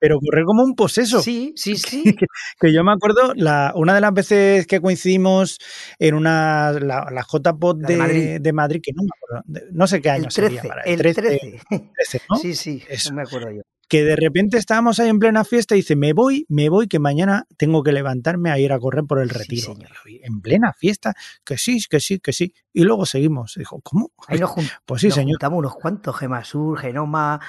[0.00, 1.20] Pero correr como un poseso.
[1.20, 2.02] sí, sí, sí.
[2.16, 2.26] que,
[2.60, 5.58] que yo me acuerdo, la, una de las veces que coincidimos
[5.98, 8.80] en una, la, la JPOT de, de de, Madrid.
[8.82, 10.62] Que no me acuerdo, no sé qué año El sería.
[10.62, 11.60] 13, para el 13, 13.
[11.94, 12.36] 13, ¿no?
[12.36, 13.10] Sí, sí, Eso.
[13.10, 13.62] no me acuerdo yo.
[13.90, 17.00] Que de repente estábamos ahí en plena fiesta y dice, me voy, me voy, que
[17.00, 19.74] mañana tengo que levantarme a ir a correr por el retiro.
[20.06, 21.12] en plena fiesta,
[21.44, 22.54] que sí, que sí, que sí.
[22.72, 23.56] Y luego seguimos.
[23.56, 24.12] Dijo, ¿cómo?
[24.28, 24.52] Ahí nos,
[24.86, 25.32] Pues sí, nos señor.
[25.32, 27.40] juntamos unos cuantos, Gemasur, Genoma,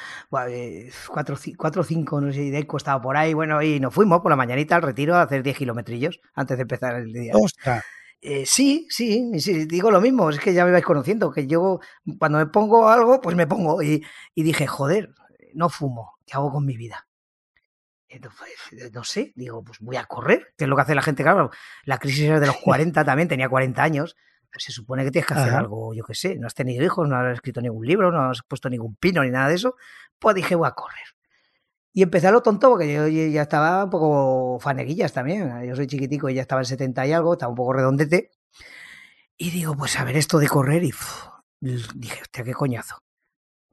[0.49, 4.21] eh, cuatro, cuatro o cinco, no sé, Deco estaba por ahí, bueno, y nos fuimos
[4.21, 7.33] por la mañanita al retiro a hacer 10 kilometrillos antes de empezar el día.
[7.35, 7.83] Ostras.
[8.19, 11.79] Eh, sí, sí, sí, digo lo mismo, es que ya me vais conociendo, que yo
[12.17, 13.81] cuando me pongo algo, pues me pongo.
[13.83, 15.09] Y, y dije, joder,
[15.53, 17.07] no fumo, ¿qué hago con mi vida?
[18.07, 21.01] Entonces, pues, no sé, digo, pues voy a correr, que es lo que hace la
[21.01, 21.49] gente, claro,
[21.85, 24.17] la crisis es de los 40 también, tenía 40 años,
[24.51, 25.59] pues se supone que tienes que hacer Ajá.
[25.59, 28.41] algo, yo qué sé, no has tenido hijos, no has escrito ningún libro, no has
[28.43, 29.75] puesto ningún pino ni nada de eso,
[30.19, 31.05] pues dije, voy a correr.
[31.93, 35.67] Y empecé a lo tonto porque yo ya estaba un poco faneguillas también.
[35.67, 38.31] Yo soy chiquitico y ya estaba en 70 y algo, estaba un poco redondete.
[39.35, 40.93] Y digo, pues a ver esto de correr y
[41.59, 43.03] dije, hostia, qué coñazo.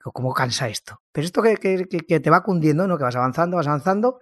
[0.02, 1.02] ¿Cómo cansa esto?
[1.12, 2.96] Pero esto que, que- que- te va cundiendo, ¿no?
[2.98, 4.20] Que vas avanzando, vas avanzando.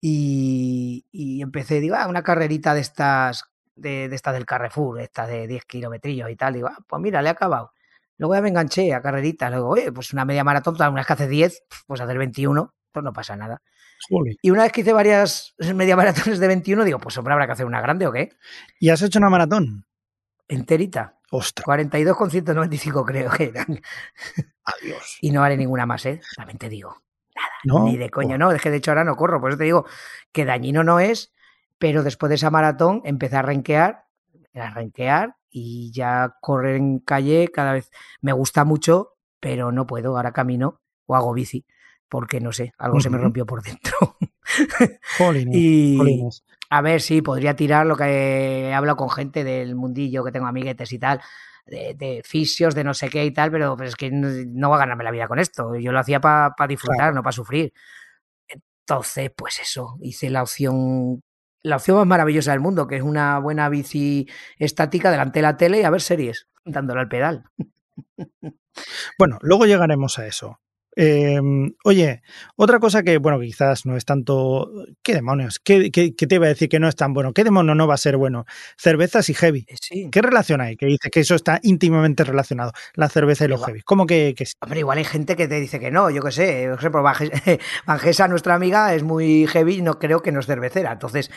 [0.00, 5.26] Y, y empecé, digo, ah, una carrerita de estas, de, de estas del Carrefour, esta
[5.26, 6.54] de 10 kilometrillos y tal.
[6.54, 7.72] Digo, ah, pues mira, le he acabado.
[8.16, 9.50] Luego ya me enganché a carreritas.
[9.50, 13.04] Luego, oye, pues una media maratón, una vez que hace 10, pues hacer 21, pues
[13.04, 13.60] no pasa nada.
[14.42, 17.52] Y una vez que hice varias media maratones de 21, digo, pues hombre, habrá que
[17.52, 18.30] hacer una grande o qué.
[18.78, 19.84] ¿Y has hecho una maratón?
[20.48, 21.18] Enterita.
[21.30, 23.80] Ostras, 42 con 195 creo que eran.
[24.80, 25.18] adiós.
[25.20, 26.20] Y no vale ninguna más, ¿eh?
[26.36, 27.02] También te digo.
[27.64, 27.84] ¿No?
[27.84, 28.50] Ni de coña, no.
[28.50, 29.40] Es que de hecho ahora no corro.
[29.40, 29.86] Por eso te digo
[30.32, 31.32] que dañino no es,
[31.78, 34.06] pero después de esa maratón empecé a renquear,
[34.54, 40.16] a renquear y ya correr en calle cada vez me gusta mucho, pero no puedo.
[40.16, 41.64] Ahora camino o hago bici,
[42.08, 44.16] porque no sé, algo se me rompió por dentro.
[45.52, 46.28] Y
[46.70, 50.46] a ver, sí, podría tirar lo que he hablado con gente del mundillo, que tengo
[50.46, 51.20] amiguetes y tal,
[51.66, 54.70] de, de fisios, de no sé qué y tal, pero, pero es que no, no
[54.70, 55.76] va a ganarme la vida con esto.
[55.76, 57.72] Yo lo hacía para disfrutar, no para sufrir.
[58.48, 61.22] Entonces, pues eso, hice la opción,
[61.62, 64.26] la opción más maravillosa del mundo, que es una buena bici
[64.58, 67.44] estática delante de la tele y a ver series, dándole al pedal.
[69.18, 70.60] Bueno, luego llegaremos a eso.
[70.96, 71.38] Eh,
[71.84, 72.22] oye,
[72.56, 74.70] otra cosa que, bueno, quizás no es tanto.
[75.02, 75.60] ¿Qué demonios?
[75.60, 77.32] ¿Qué, qué, qué te iba a decir que no es tan bueno?
[77.32, 78.46] ¿Qué demonio no va a ser bueno?
[78.76, 79.64] Cervezas y heavy.
[79.68, 80.08] Eh, Sí.
[80.10, 80.76] ¿Qué relación hay?
[80.76, 83.70] Que dices que eso está íntimamente relacionado, la cerveza y los Igual.
[83.70, 83.82] heavy.
[83.82, 84.52] ¿Cómo que, que sí?
[84.60, 87.60] Hombre, igual hay gente que te dice que no, yo qué sé, por ejemplo, Vange-
[87.86, 91.30] Vangesa, nuestra amiga, es muy heavy y no creo que no es cervecera, entonces,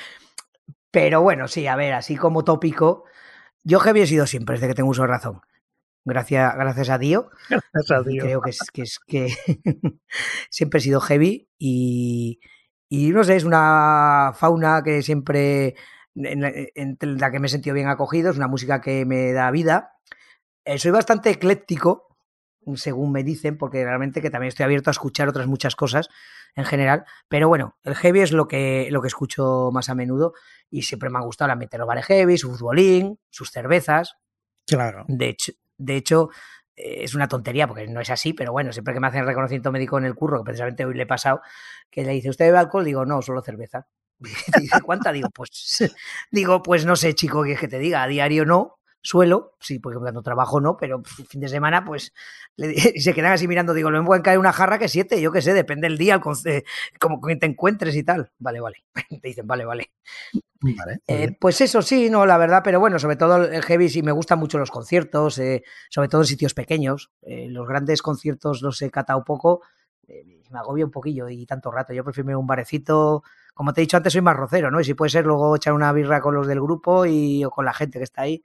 [0.91, 3.05] pero bueno, sí, a ver, así como tópico,
[3.63, 5.41] yo heavy he sido siempre, desde que tengo uso de razón,
[6.05, 7.25] gracias, gracias a Dios,
[7.73, 8.25] Gracias a Dios.
[8.25, 9.27] creo que es que, es que
[10.49, 12.39] siempre he sido heavy y,
[12.89, 15.75] y no sé, es una fauna que siempre
[16.15, 19.31] en la, en la que me he sentido bien acogido, es una música que me
[19.31, 19.93] da vida.
[20.65, 22.07] Eh, soy bastante ecléctico,
[22.75, 26.09] según me dicen, porque realmente que también estoy abierto a escuchar otras muchas cosas
[26.55, 30.33] en general, pero bueno, el heavy es lo que, lo que escucho más a menudo
[30.69, 34.17] y siempre me ha gustado la mente de los bares heavy, su futbolín, sus cervezas,
[34.67, 35.05] Claro.
[35.07, 36.29] de hecho, de hecho
[36.75, 39.71] eh, es una tontería porque no es así, pero bueno, siempre que me hacen reconocimiento
[39.71, 41.41] médico en el curro, que precisamente hoy le he pasado,
[41.89, 42.85] que le dice, ¿usted bebe alcohol?
[42.85, 43.87] Digo, no, solo cerveza.
[44.85, 45.11] ¿cuánta?
[45.11, 45.49] Digo, pues,
[46.31, 49.79] digo, pues no sé, chico, que es que te diga, a diario no, suelo, sí,
[49.79, 52.13] porque cuando trabajo no, pero fin de semana, pues,
[52.55, 55.31] le- y se quedan así mirando, digo, lo pueden caer una jarra que siete, yo
[55.31, 56.21] qué sé, depende del día, el
[56.99, 58.31] como que te encuentres y tal.
[58.39, 58.77] Vale, vale.
[59.21, 59.91] Te dicen, vale, vale.
[60.61, 60.99] Vale.
[61.07, 64.11] Eh, pues eso sí, no, la verdad, pero bueno, sobre todo el heavy sí me
[64.11, 67.11] gustan mucho los conciertos, eh, sobre todo en sitios pequeños.
[67.23, 69.61] Eh, los grandes conciertos los he catado poco,
[70.49, 71.93] me agobia un poquillo y tanto rato.
[71.93, 74.79] Yo prefiero un barecito, como te he dicho antes, soy más rocero, ¿no?
[74.81, 77.65] Y si puede ser luego echar una birra con los del grupo y o con
[77.65, 78.43] la gente que está ahí.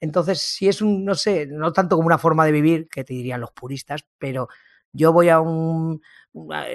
[0.00, 3.14] Entonces, si es un, no sé, no tanto como una forma de vivir, que te
[3.14, 4.48] dirían los puristas, pero
[4.92, 6.00] yo voy a un,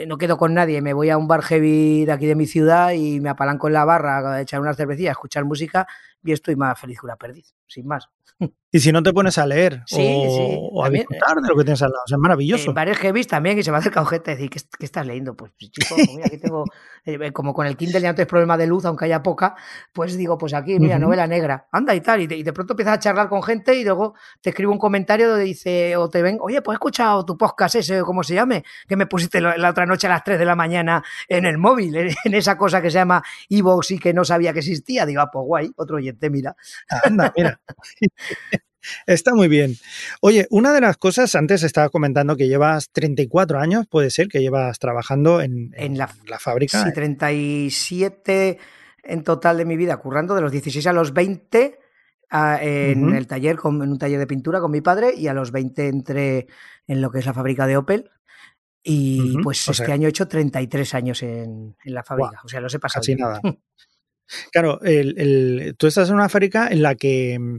[0.07, 2.91] no quedo con nadie, me voy a un bar heavy de aquí de mi ciudad
[2.91, 5.88] y me apalanco en la barra a echar unas cervecillas, a escuchar música
[6.23, 8.10] y estoy más feliz que una perdiz, sin más.
[8.73, 11.49] Y si no te pones a leer Sí, o, sí, o a también, disfrutar de
[11.49, 12.69] lo que tienes al lado, o sea, es maravilloso.
[12.69, 15.05] En bares heavy también y se me acerca un gente a decir, ¿qué, qué estás
[15.05, 15.36] leyendo?
[15.36, 16.63] Pues chico, pues mira, aquí tengo,
[17.05, 19.55] eh, como con el Kindle ya no tienes problema de luz, aunque haya poca,
[19.91, 22.73] pues digo, pues aquí, mira, novela negra, anda y tal, y de, y de pronto
[22.73, 26.21] empiezas a charlar con gente y luego te escribe un comentario donde dice, o te
[26.21, 29.41] ven, oye, pues he escuchado tu podcast ese, o como se llame, que me pusiste
[29.41, 32.34] la, la otra noche a las 3 de la mañana en el móvil, en, en
[32.34, 35.05] esa cosa que se llama Evox y que no sabía que existía.
[35.05, 36.56] Digo, ah, pues guay, otro oyente, mira.
[37.04, 37.62] Anda, mira.
[39.06, 39.76] Está muy bien.
[40.21, 44.39] Oye, una de las cosas, antes estaba comentando que llevas 34 años, puede ser, que
[44.39, 46.08] llevas trabajando en, En la-
[46.39, 46.84] fábrica.
[46.84, 48.58] Sí, 37
[49.04, 51.78] en total de mi vida, currando de los 16 a los 20
[52.32, 55.34] ah, en el taller, con, en un taller de pintura con mi padre y a
[55.34, 56.47] los 20 entré
[56.88, 58.10] en lo que es la fábrica de Opel.
[58.84, 62.41] Y pues o este sea- año he hecho 33 años en, en la fábrica.
[62.43, 63.02] o sea, los he pasado.
[63.02, 63.39] Casi nada.
[64.51, 67.57] Claro, el- el- tú estás en una fábrica en la que mm,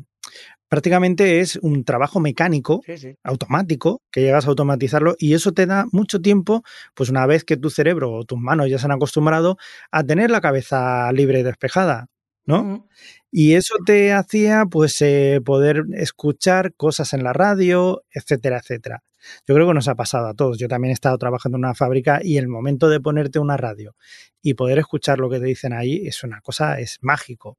[0.69, 3.15] prácticamente es un trabajo mecánico Sí, sí.
[3.25, 6.63] automático, que llegas a automatizarlo y eso te da mucho tiempo,
[6.95, 9.59] pues una vez que tu cerebro o tus manos ya se han acostumbrado
[9.91, 12.07] a tener la cabeza libre y despejada,
[12.47, 12.89] ¿no?
[13.31, 19.03] Y eso te hacía pues eh, poder escuchar cosas en la radio, etcétera, etcétera.
[19.47, 20.59] Yo creo que nos ha pasado a todos.
[20.59, 23.97] Yo también he estado trabajando en una fábrica y el momento de ponerte una radio
[24.43, 27.59] y poder escuchar lo que te dicen ahí es una cosa, es mágico.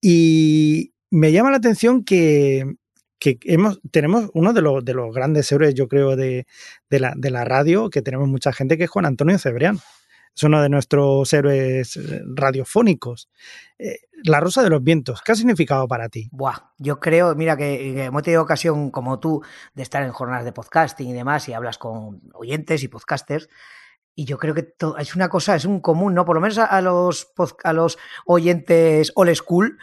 [0.00, 2.64] Y me llama la atención que,
[3.18, 6.46] que hemos, tenemos uno de los, de los grandes héroes, yo creo, de,
[6.90, 9.78] de la, de la radio, que tenemos mucha gente, que es Juan Antonio Cebrián.
[10.34, 13.28] Es uno de nuestros héroes eh, radiofónicos.
[13.78, 16.28] Eh, la Rosa de los Vientos, ¿qué ha significado para ti?
[16.32, 19.42] Buah, yo creo, mira, que, que hemos tenido ocasión, como tú,
[19.74, 23.48] de estar en jornadas de podcasting y demás, y hablas con oyentes y podcasters,
[24.14, 26.24] y yo creo que to- es una cosa, es un común, ¿no?
[26.24, 27.32] Por lo menos a, a los,
[27.64, 29.78] a los oyentes old school,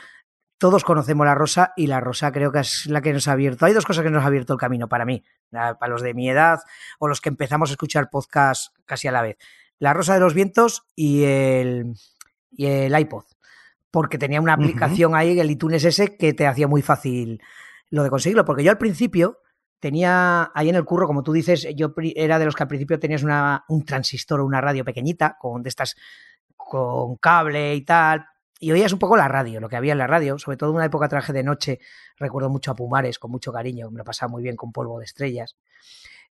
[0.59, 3.65] todos conocemos la rosa y la rosa creo que es la que nos ha abierto.
[3.65, 6.29] Hay dos cosas que nos ha abierto el camino para mí, para los de mi
[6.29, 6.59] edad
[6.99, 9.37] o los que empezamos a escuchar podcast casi a la vez.
[9.79, 11.93] La Rosa de los Vientos y el,
[12.51, 13.23] y el iPod.
[13.91, 17.41] Porque tenía una aplicación ahí, el iTunes ese, que te hacía muy fácil
[17.89, 18.45] lo de conseguirlo.
[18.45, 19.39] Porque yo al principio
[19.79, 22.99] tenía ahí en el curro, como tú dices, yo era de los que al principio
[22.99, 25.95] tenías una, un transistor o una radio pequeñita, con de estas
[26.55, 28.25] con cable y tal,
[28.59, 30.75] y oías un poco la radio, lo que había en la radio, sobre todo en
[30.75, 31.79] una época traje de noche,
[32.17, 35.05] recuerdo mucho a Pumares, con mucho cariño, me lo pasaba muy bien con Polvo de
[35.05, 35.55] Estrellas,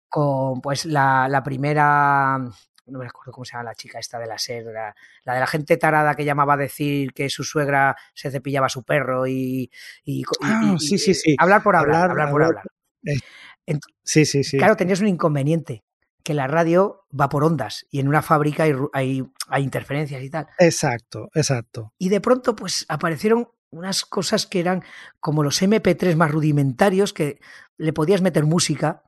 [0.08, 2.38] con pues la, la primera,
[2.86, 4.94] no me acuerdo cómo se llama la chica esta de la SER, la,
[5.34, 8.84] de la gente tarada que llamaba a decir que su suegra se cepillaba a su
[8.84, 9.70] perro y...
[10.04, 11.36] y, ah, y sí, sí, sí.
[11.38, 12.64] Hablar por hablar, hablar, hablar por hablar.
[13.04, 14.58] Eh, sí, sí, sí.
[14.58, 15.84] Claro, tenías un inconveniente,
[16.26, 20.28] que la radio va por ondas y en una fábrica hay, hay, hay, interferencias y
[20.28, 20.48] tal.
[20.58, 21.92] Exacto, exacto.
[21.98, 24.82] Y de pronto pues aparecieron unas cosas que eran
[25.20, 27.38] como los MP3 más rudimentarios que
[27.76, 29.04] le podías meter música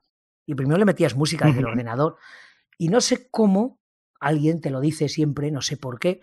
[0.46, 1.66] y primero le metías música desde uh -huh.
[1.66, 2.18] el ordenador
[2.78, 3.78] y no sé cómo,
[4.20, 6.20] alguien te lo dice siempre, no sé por qué,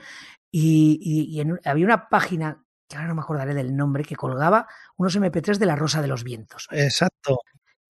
[0.49, 4.15] y, y, y en, había una página que ahora no me acordaré del nombre, que
[4.15, 6.67] colgaba unos MP3 de La Rosa de los Vientos.
[6.71, 7.39] Exacto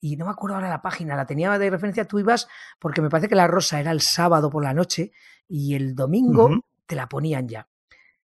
[0.06, 2.47] y no me acuerdo ahora la página, la tenía de referencia, tú ibas,
[2.80, 5.12] porque me parece que la rosa era el sábado por la noche
[5.47, 6.62] y el domingo uh -huh.
[6.86, 7.67] te la ponían ya,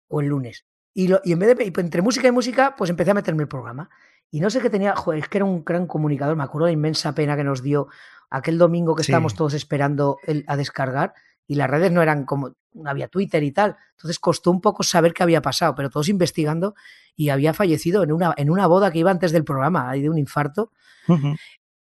[0.08, 0.64] o el lunes.
[0.98, 3.48] Y, lo, y en vez de, entre música y música, pues empecé a meterme el
[3.48, 3.88] programa.
[4.32, 6.72] Y no sé qué tenía, joder, es que era un gran comunicador, me acuerdo la
[6.72, 7.86] inmensa pena que nos dio
[8.30, 9.12] aquel domingo que sí.
[9.12, 11.14] estábamos todos esperando el, a descargar
[11.46, 13.76] y las redes no eran como, no había Twitter y tal.
[13.92, 16.74] Entonces costó un poco saber qué había pasado, pero todos investigando
[17.14, 20.10] y había fallecido en una, en una boda que iba antes del programa, ahí de
[20.10, 20.72] un infarto.
[21.06, 21.38] Uh -huh.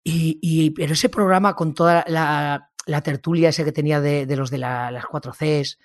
[0.02, 4.36] Y, y, pero ese programa con toda la, la tertulia ese que tenía de, de
[4.36, 5.78] los de la, las 4 Cs,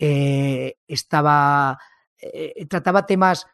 [0.00, 1.78] eh, estaba,
[2.32, 3.46] eh, trataba temas,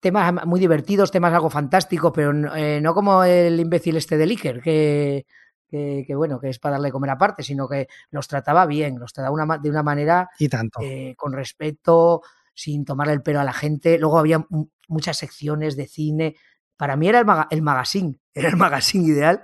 [0.00, 4.60] temas muy divertidos, temas algo fantásticos, pero eh, no como el imbécil este de Iker,
[4.60, 5.26] que,
[5.68, 9.12] que, que, bueno, que es para darle comer aparte, sino que los trataba bien, los
[9.12, 10.80] trataba una, de una manera y tanto.
[10.82, 12.22] Eh, con respeto,
[12.54, 13.98] sin tomarle el pelo a la gente.
[13.98, 14.44] Luego había
[14.88, 16.36] muchas secciones de cine,
[16.78, 19.42] para mí era el, maga el magazine, era el magazine ideal.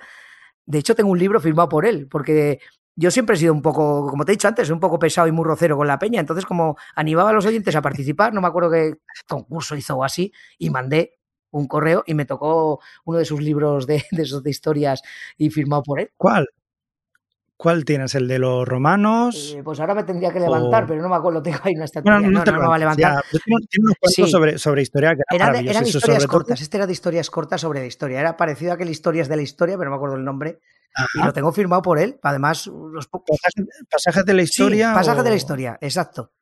[0.64, 2.60] De hecho, tengo un libro firmado por él, porque
[2.96, 5.32] yo siempre he sido un poco, como te he dicho antes, un poco pesado y
[5.32, 6.20] muy rocero con la peña.
[6.20, 8.94] Entonces, como animaba a los oyentes a participar, no me acuerdo qué
[9.28, 11.18] concurso hizo o así, y mandé
[11.50, 15.02] un correo y me tocó uno de sus libros de, de esos de historias
[15.36, 16.10] y firmado por él.
[16.16, 16.48] ¿Cuál?
[17.56, 18.14] ¿Cuál tienes?
[18.14, 19.54] ¿El de los romanos?
[19.56, 20.86] Eh, pues ahora me tendría que levantar, o...
[20.88, 22.14] pero no me acuerdo, tengo ahí una estatua.
[22.14, 23.14] Bueno, no, no, no, no, me va a levantar.
[23.14, 24.26] Ya, tiene unos sí.
[24.26, 27.86] sobre, sobre historia que era eran historias cortas, este era de historias cortas sobre la
[27.86, 28.20] historia.
[28.20, 30.58] Era parecido a aquel historias de la historia, pero no me acuerdo el nombre.
[30.96, 31.08] Ajá.
[31.14, 32.18] Y lo tengo firmado por él.
[32.22, 33.54] Además, los pasajes,
[33.90, 34.88] pasajes de la historia.
[34.90, 35.24] Sí, pasajes o...
[35.24, 36.32] de la historia, exacto.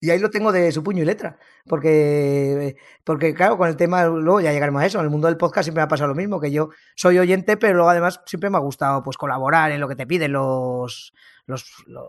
[0.00, 1.38] Y ahí lo tengo de su puño y letra.
[1.66, 4.98] Porque, porque, claro, con el tema, luego ya llegaremos a eso.
[4.98, 7.56] En el mundo del podcast siempre me ha pasado lo mismo, que yo soy oyente,
[7.56, 11.14] pero luego además siempre me ha gustado pues colaborar en lo que te piden los,
[11.46, 12.08] los, los,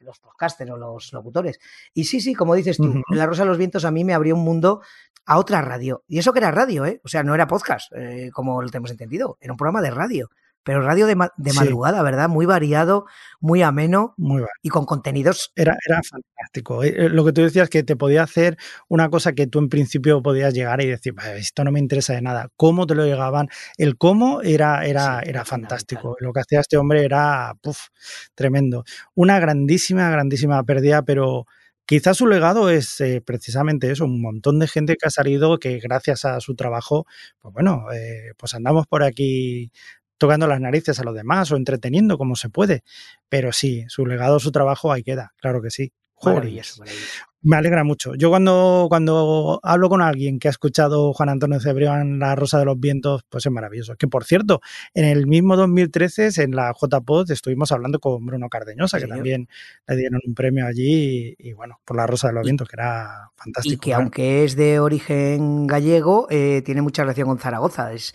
[0.00, 1.58] los podcasters o los locutores.
[1.94, 3.02] Y sí, sí, como dices tú, uh -huh.
[3.16, 4.82] La Rosa de los Vientos a mí me abrió un mundo
[5.26, 6.04] a otra radio.
[6.06, 7.00] Y eso que era radio, ¿eh?
[7.04, 9.38] O sea, no era podcast, eh, como lo tenemos entendido.
[9.40, 10.30] Era un programa de radio
[10.64, 12.04] pero radio de, ma de madrugada, sí.
[12.04, 12.28] ¿verdad?
[12.28, 13.06] Muy variado,
[13.40, 15.52] muy ameno muy y con contenidos.
[15.54, 16.82] Era, era fantástico.
[16.82, 18.56] Eh, eh, lo que tú decías que te podía hacer
[18.88, 22.22] una cosa que tú en principio podías llegar y decir, esto no me interesa de
[22.22, 22.48] nada.
[22.56, 23.48] ¿Cómo te lo llegaban?
[23.76, 26.16] El cómo era, era, sí, era fantástico.
[26.18, 27.88] Lo que hacía este hombre era puff,
[28.34, 28.84] tremendo.
[29.14, 31.46] Una grandísima, grandísima pérdida, pero
[31.86, 35.78] quizás su legado es eh, precisamente eso, un montón de gente que ha salido que
[35.78, 37.06] gracias a su trabajo,
[37.40, 39.70] pues bueno, eh, pues andamos por aquí
[40.18, 42.82] tocando las narices a los demás o entreteniendo como se puede.
[43.28, 45.92] Pero sí, su legado, su trabajo ahí queda, claro que sí.
[46.22, 47.33] Maravilloso, maravilloso.
[47.44, 48.14] Me alegra mucho.
[48.14, 52.64] Yo cuando, cuando hablo con alguien que ha escuchado Juan Antonio Cebrián La Rosa de
[52.64, 53.96] los Vientos, pues es maravilloso.
[53.96, 54.62] Que por cierto,
[54.94, 59.48] en el mismo 2013, en la JPod, estuvimos hablando con Bruno Cardeñosa, sí, que también
[59.86, 62.76] le dieron un premio allí, y, y, bueno, por La Rosa de los Vientos, que
[62.76, 63.74] era fantástico.
[63.74, 67.92] Y que aunque es de origen gallego, eh, tiene mucha relación con Zaragoza.
[67.92, 68.14] Es,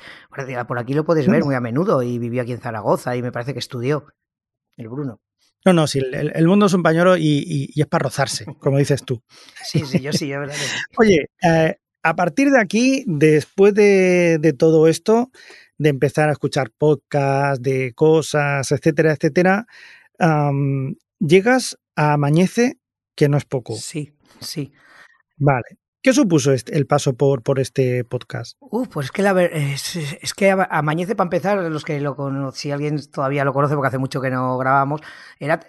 [0.67, 3.31] por aquí lo puedes ver muy a menudo, y vivió aquí en Zaragoza, y me
[3.31, 4.05] parece que estudió
[4.75, 5.21] el Bruno.
[5.65, 8.45] No, no, sí, el, el mundo es un pañuelo y, y, y, es para rozarse,
[8.59, 9.21] como dices tú.
[9.63, 10.55] Sí, sí, yo sí, es verdad.
[10.97, 15.31] Oye, eh, a partir de aquí, después de, de, todo esto,
[15.77, 19.65] de empezar a escuchar podcasts, de cosas, etcétera, etcétera,
[20.19, 22.77] um, llegas a Amanece,
[23.15, 23.75] que no es poco.
[23.75, 24.71] Sí, sí.
[25.37, 25.78] Vale.
[26.01, 28.55] ¿Qué supuso este, el paso por, por este podcast?
[28.61, 32.57] Uh, pues es que la es, es, que Amañece, para empezar, los que lo conocen,
[32.57, 35.01] si alguien todavía lo conoce, porque hace mucho que no grabamos,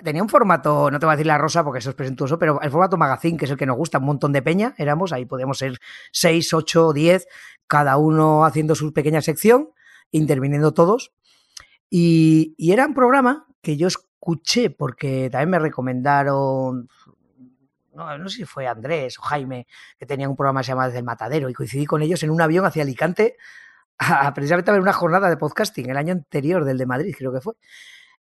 [0.04, 2.60] tenía un formato, no te voy a decir la rosa porque eso es presentuoso, pero
[2.62, 5.24] el formato magazine, que es el que nos gusta, un montón de peña, éramos, ahí
[5.24, 5.78] podíamos ser
[6.12, 7.26] seis, ocho, diez,
[7.66, 9.70] cada uno haciendo su pequeña sección,
[10.12, 11.12] interviniendo todos.
[11.88, 16.88] Y era un programa que yo escuché porque también me recomendaron,
[18.18, 19.66] no, sé si fue Andrés o Jaime,
[19.98, 22.64] que tenían un programa llamado Desde el Matadero y coincidí con ellos en un avión
[22.64, 23.36] hacia Alicante
[23.98, 27.32] a, precisamente a ver una jornada de podcasting el año anterior del de Madrid, creo
[27.32, 27.54] que fue.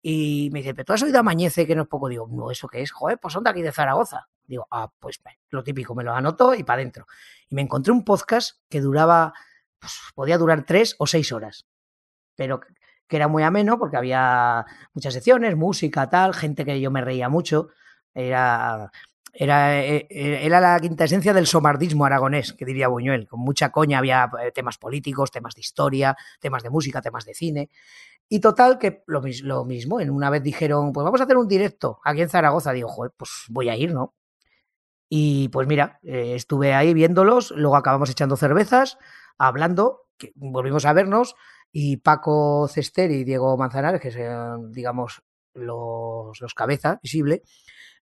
[0.01, 2.07] Y me dice, ¿pero tú has oído Amañece que no es poco?
[2.07, 2.91] Digo, no, ¿eso qué es?
[2.91, 4.29] Joder, pues son de aquí de Zaragoza.
[4.45, 7.05] Digo, ah, pues lo típico, me lo anoto y para adentro.
[7.49, 9.33] Y me encontré un podcast que duraba,
[9.79, 11.67] pues podía durar tres o seis horas,
[12.35, 12.61] pero
[13.07, 17.27] que era muy ameno porque había muchas secciones, música, tal, gente que yo me reía
[17.29, 17.69] mucho.
[18.13, 18.91] Era,
[19.39, 23.27] era, eh, eh, era la quinta esencia del somardismo aragonés, que diría Buñuel.
[23.27, 27.35] Con mucha coña había eh, temas políticos, temas de historia, temas de música, temas de
[27.35, 27.69] cine.
[28.27, 29.21] Y total, que lo,
[29.63, 32.71] mismo, en una vez dijeron, pues vamos a hacer un directo aquí en Zaragoza.
[32.71, 34.15] Digo, joder, pues voy a ir, ¿no?
[35.07, 38.97] Y pues mira, estuve ahí viéndolos, luego acabamos echando cervezas,
[39.37, 41.35] hablando, volvimos a vernos,
[41.71, 45.21] y Paco Cester y Diego Manzanares, que son, digamos,
[45.53, 47.43] los, los cabeza visible,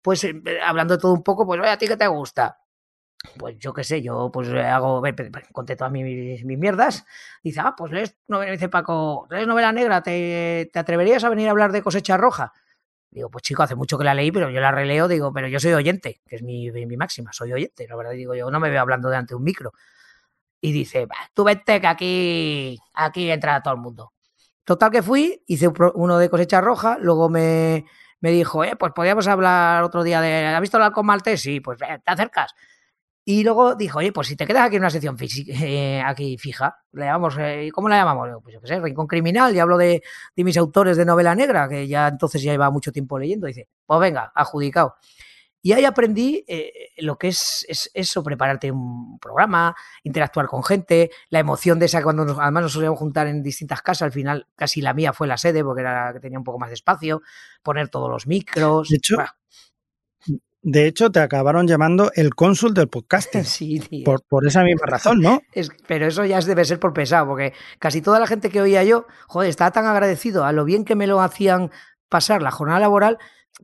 [0.02, 2.62] pues eh, hablando todo un poco, pues, oye, ¿a ti qué te gusta?
[3.38, 5.02] pues yo qué sé, yo pues hago,
[5.52, 7.06] conté todas mis, mis, mierdas.
[7.44, 11.48] Dice, ah, pues lees, novela, dice Paco, lees novela negra, ¿te, ¿te, atreverías a venir
[11.48, 12.54] a hablar de cosecha roja?
[13.12, 15.60] Digo, pues chico, hace mucho que la leí, pero yo la releo, digo, pero yo
[15.60, 18.70] soy oyente, que es mi, mi máxima, soy oyente, la verdad, digo, yo no me
[18.70, 19.74] veo hablando delante de un micro.
[20.62, 24.14] Y dice, tú vete que aquí, aquí entra todo el mundo.
[24.64, 27.86] Total que fui, hice uno de cosecha roja, luego me,
[28.22, 31.42] me dijo, eh, pues podíamos hablar otro día de, ¿has visto el halcón maltés?
[31.42, 32.54] Sí, pues te acercas.
[33.24, 36.80] Y luego dijo, oye, pues si te quedas aquí en una sección eh, aquí fija,
[36.94, 38.30] le llamamos, eh, ¿cómo la llamamos?
[38.42, 40.02] Pues yo qué sé, Rincón Criminal, y hablo de,
[40.36, 43.46] de, mis autores de novela negra, que ya entonces ya lleva mucho tiempo leyendo.
[43.46, 44.96] Dice, pues venga, adjudicado.
[45.62, 51.12] Y ahí aprendí eh, lo que es, es, eso, prepararte un programa, interactuar con gente,
[51.30, 54.48] la emoción de esa cuando nos, además nos solíamos juntar en distintas casas, al final
[54.56, 56.76] casi la mía fue la sede porque era la que tenía un poco más de
[56.76, 57.22] espacio,
[57.62, 58.90] poner todos los micros.
[58.90, 59.18] De hecho,
[60.64, 63.44] de hecho, te acabaron llamando el cónsul del podcasting.
[63.52, 64.06] Sí, tío.
[64.06, 65.42] Por, por esa misma razón, ¿no?
[65.54, 68.84] Es, pero eso ya debe ser por pesado, porque casi toda la gente que oía
[68.84, 71.72] yo, joder, estaba tan agradecido a lo bien que me lo hacían
[72.10, 73.18] pasar la jornada laboral,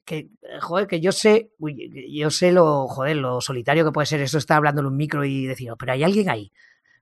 [0.06, 0.30] que,
[0.62, 1.52] joder, que yo sé,
[2.10, 5.24] yo sé lo, joder, lo solitario que puede ser eso, estar hablando en un micro
[5.26, 6.52] y decir, oh, pero hay alguien ahí.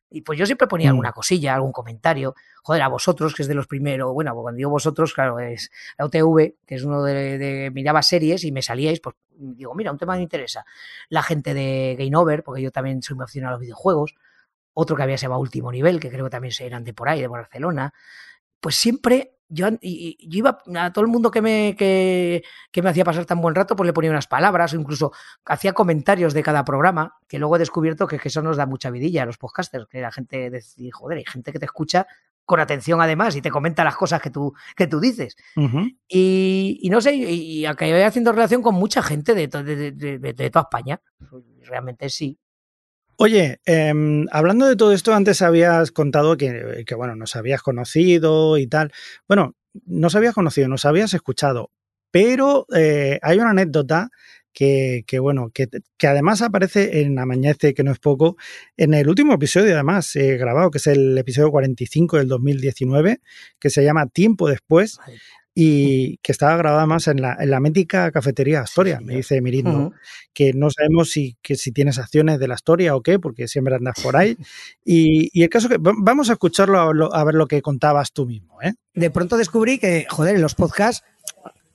[0.10, 2.36] Y pues yo siempre ponía alguna cosilla, algún comentario.
[2.64, 6.06] Joder, a vosotros, que es de los primeros, bueno, cuando digo vosotros, claro, es la
[6.06, 9.98] UTV, que es uno de, de miraba series y me salíais, pues digo, mira, un
[9.98, 10.66] tema me interesa.
[11.10, 14.16] La gente de Game Over, porque yo también soy muy aficionado a los videojuegos.
[14.74, 17.22] Otro que había se llamado Último Nivel, que creo que también eran de por ahí,
[17.22, 17.94] de Barcelona.
[18.66, 22.90] Pues siempre yo, y, yo, iba a todo el mundo que me, que, que, me
[22.90, 25.12] hacía pasar tan buen rato, pues le ponía unas palabras o incluso
[25.46, 28.90] hacía comentarios de cada programa, que luego he descubierto que, que eso nos da mucha
[28.90, 32.08] vidilla a los podcasters, que la gente decía, joder, hay gente que te escucha
[32.44, 35.36] con atención además y te comenta las cosas que tú, que tú dices.
[35.56, 35.98] Uh -huh.
[36.08, 39.92] y, y, no sé, y, y acabé haciendo relación con mucha gente de, to, de,
[39.92, 41.00] de, de toda España.
[41.62, 42.40] Realmente sí.
[43.18, 43.94] Oye, eh,
[44.32, 48.92] hablando de todo esto, antes habías contado que, que, bueno, nos habías conocido y tal.
[49.28, 51.72] Bueno, nos habías conocido, nos habías escuchado,
[52.12, 54.10] pero eh, hay una anécdota
[54.54, 58.38] que, que bueno, que, que, además aparece en Amañece, que no es poco,
[58.78, 63.20] en el último episodio, además, eh, grabado, que es el episodio 45 del 2019,
[63.60, 64.98] que se llama Tiempo Después.
[65.58, 69.72] Y que estaba grabada más en la, en la mítica cafetería Astoria, me dice Mirindo,
[69.72, 69.94] uh -huh.
[70.34, 73.74] que no sabemos si, que si tienes acciones de la Astoria o qué, porque siempre
[73.74, 74.38] andas por ahí.
[74.88, 78.26] Y, y el caso que vamos a escucharlo a, a, ver lo que contabas tú
[78.26, 78.62] mismo.
[78.62, 78.74] ¿eh?
[78.94, 81.04] De pronto descubrí que, joder, en los podcasts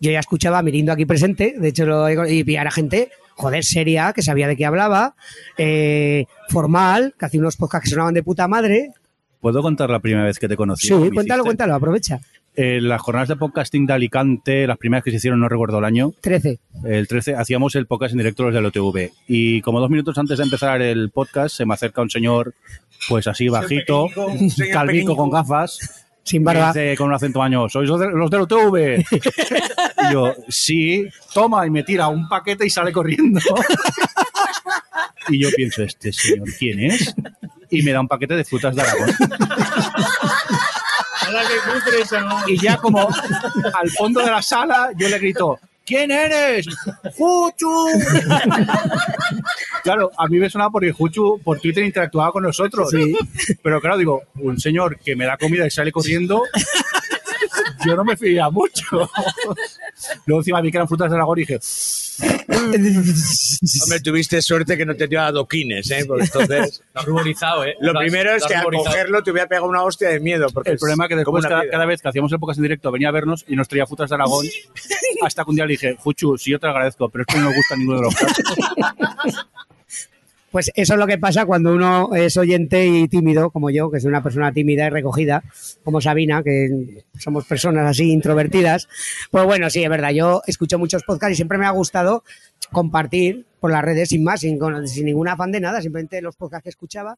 [0.00, 4.12] yo ya escuchaba a Mirindo aquí presente, de hecho, lo, y pillar gente, joder, seria,
[4.12, 5.14] que sabía de qué hablaba,
[5.58, 8.92] eh, formal, que hacía unos podcasts que sonaban de puta madre.
[9.40, 10.88] ¿Puedo contar la primera vez que te conocí?
[10.88, 12.20] Sí, cuéntalo, cuéntalo, aprovecha
[12.56, 15.84] eh, las jornadas de podcasting de Alicante, las primeras que se hicieron, no recuerdo el
[15.84, 16.12] año.
[16.20, 16.58] 13.
[16.84, 19.10] El 13, hacíamos el podcast en directo los del OTV.
[19.28, 22.54] Y como dos minutos antes de empezar el podcast, se me acerca un señor,
[23.08, 24.08] pues así bajito,
[24.72, 26.06] calvico con gafas.
[26.22, 26.68] Sin barba.
[26.72, 29.04] Dice, con un acento año, ¿sois los, de, los del OTV?
[30.10, 33.40] y yo, sí, toma, y me tira un paquete y sale corriendo.
[35.28, 37.14] y yo pienso, ¿este señor quién es?
[37.70, 39.10] Y me da un paquete de frutas de Aragón.
[42.46, 43.08] Y ya como
[43.80, 46.66] al fondo de la sala yo le grito, ¿quién eres?
[47.16, 47.88] ¡Juchu!
[49.82, 52.90] claro, a mí me sonaba porque Juchu por Twitter interactuaba con nosotros.
[52.90, 53.16] Sí.
[53.62, 56.44] Pero claro, digo, un señor que me da comida y sale corriendo,
[57.86, 59.08] yo no me fiaría mucho.
[60.26, 61.58] Luego encima vi que eran frutas de dragón y dije,
[63.82, 66.04] Hombre, tuviste suerte que no te dio adoquines, ¿eh?
[66.06, 66.82] Porque entonces...
[66.94, 67.74] Lo has ruborizado, ¿eh?
[67.80, 70.20] Lo Lo has- primero es lo que al cogerlo te hubiera pegado una hostia de
[70.20, 70.48] miedo.
[70.52, 72.90] Porque el problema es que después cada, cada vez que hacíamos el podcast en directo
[72.92, 74.46] venía a vernos y nos traía frutas de Aragón
[75.22, 77.38] hasta que un día le dije, Fuchu, sí yo te lo agradezco, pero es que
[77.40, 78.44] no nos gusta ninguno de los casos.
[80.50, 84.00] Pues eso es lo que pasa cuando uno es oyente y tímido, como yo, que
[84.00, 85.44] soy una persona tímida y recogida,
[85.84, 88.88] como Sabina, que somos personas así introvertidas.
[89.30, 92.24] Pues bueno, sí, es verdad, yo escucho muchos podcasts y siempre me ha gustado
[92.72, 96.64] compartir por las redes sin más, sin, sin ningún afán de nada, simplemente los podcasts
[96.64, 97.16] que escuchaba.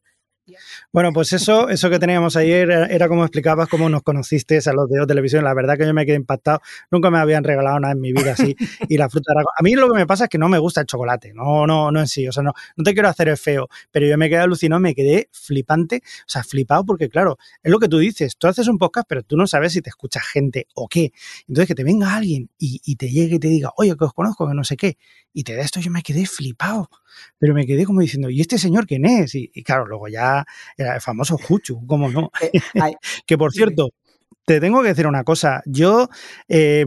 [0.91, 4.89] Bueno, pues eso, eso que teníamos ayer era, como explicabas cómo nos conociste a los
[4.89, 5.43] de O Televisión.
[5.43, 6.59] La verdad que yo me quedé impactado.
[6.91, 8.55] Nunca me habían regalado nada en mi vida así.
[8.89, 10.81] Y la fruta era- A mí lo que me pasa es que no me gusta
[10.81, 11.33] el chocolate.
[11.33, 12.27] No, no, no en sí.
[12.27, 13.69] O sea, no, no te quiero hacer el feo.
[13.91, 16.01] Pero yo me quedé alucinado, me quedé flipante.
[16.03, 18.37] O sea, flipado porque, claro, es lo que tú dices.
[18.37, 21.11] Tú haces un podcast, pero tú no sabes si te escucha gente o qué.
[21.47, 24.47] Entonces, que te venga alguien y, te llegue y te diga, oye, que os conozco,
[24.47, 24.97] que no sé qué.
[25.33, 26.89] Y te da esto, yo me quedé flipado.
[27.39, 29.35] Pero me quedé como diciendo, ¿y este señor quién es?
[29.35, 30.32] Y claro, luego ya
[30.77, 32.31] era el famoso Juchu, ¿cómo no?
[32.41, 32.51] Eh,
[33.25, 33.89] Que por cierto,
[34.45, 35.61] te tengo que decir una cosa.
[35.65, 36.09] Yo,
[36.47, 36.85] eh,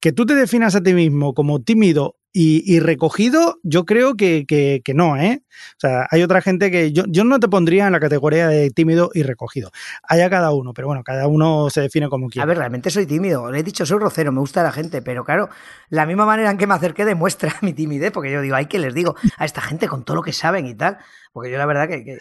[0.00, 4.44] que tú te definas a ti mismo como tímido y, y recogido, yo creo que,
[4.46, 5.42] que- que no, ¿eh?
[5.48, 8.68] O sea, hay otra gente que yo, yo no te pondría en la categoría de
[8.70, 9.70] tímido y recogido.
[10.06, 12.42] Haya cada uno, pero bueno, cada uno se define como quiere.
[12.42, 13.50] A ver, realmente soy tímido.
[13.50, 15.48] Le he dicho, soy rocero, me gusta la gente, pero claro,
[15.88, 18.78] la misma manera en que me acerqué demuestra mi timidez, porque yo digo, ay, que
[18.78, 20.98] les digo a esta gente con todo lo que saben y tal.
[21.32, 22.18] Porque yo la verdad que, que,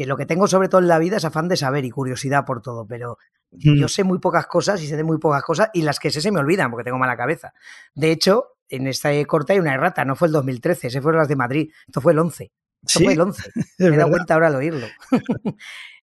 [0.00, 2.46] que lo que tengo sobre todo en la vida es afán de saber y curiosidad
[2.46, 3.18] por todo, pero
[3.52, 3.74] Mm.
[3.80, 6.20] yo sé muy pocas cosas y sé de muy pocas cosas y las que sé
[6.22, 7.52] se me olvidan porque tengo mala cabeza.
[7.94, 11.28] De hecho, en esta corte hay una errata, no fue el 2013, ese fueron las
[11.28, 12.44] de Madrid, esto fue el 11.
[12.86, 13.42] Esto Sí, fue el 11.
[13.56, 14.10] es Me he dado verdad.
[14.10, 14.86] cuenta ahora al oírlo.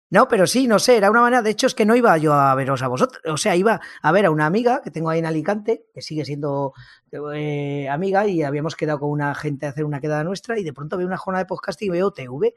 [0.10, 2.34] No, pero sí, no sé, era una manera, de hecho es que no iba yo
[2.34, 5.20] a veros a vosotros, o sea, iba a ver a una amiga que tengo ahí
[5.20, 6.72] en Alicante, que sigue siendo
[7.34, 10.72] eh, amiga y habíamos quedado con una gente a hacer una quedada nuestra y de
[10.72, 12.56] pronto veo una jornada de podcasting y veo TV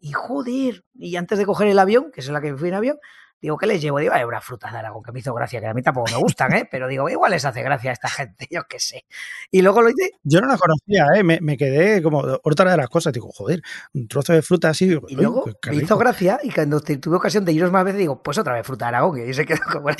[0.00, 2.98] y joder, y antes de coger el avión, que es la que fui en avión,
[3.40, 3.98] digo, ¿qué les llevo?
[4.00, 6.16] Digo, hay unas frutas de Aragón que me hizo gracia, que a mí tampoco me
[6.18, 6.68] gustan, ¿eh?
[6.70, 9.04] Pero digo, igual les hace gracia a esta gente, yo qué sé.
[9.50, 11.22] Y luego lo hice Yo no la conocía, ¿eh?
[11.22, 13.12] me, me quedé como otra de las cosas.
[13.12, 13.62] Digo, joder,
[13.94, 14.86] un trozo de fruta así.
[14.88, 15.84] digo, Y "Uy, luego me rico".
[15.84, 18.86] hizo gracia y cuando tuve ocasión de iros más veces digo, pues otra vez fruta
[18.86, 19.90] de Aragón, que yo se quedó como.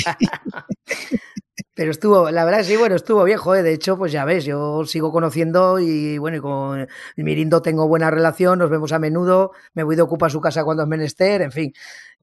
[1.75, 3.63] Pero estuvo, la verdad sí, bueno, estuvo viejo, ¿eh?
[3.63, 8.11] de hecho, pues ya ves, yo sigo conociendo y bueno, y con Mirindo tengo buena
[8.11, 11.53] relación, nos vemos a menudo, me voy de ocupa su casa cuando es menester, en
[11.53, 11.73] fin,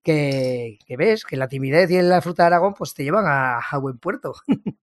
[0.03, 3.59] que, que ves, que la timidez y la fruta de Aragón pues te llevan a,
[3.59, 4.33] a buen puerto.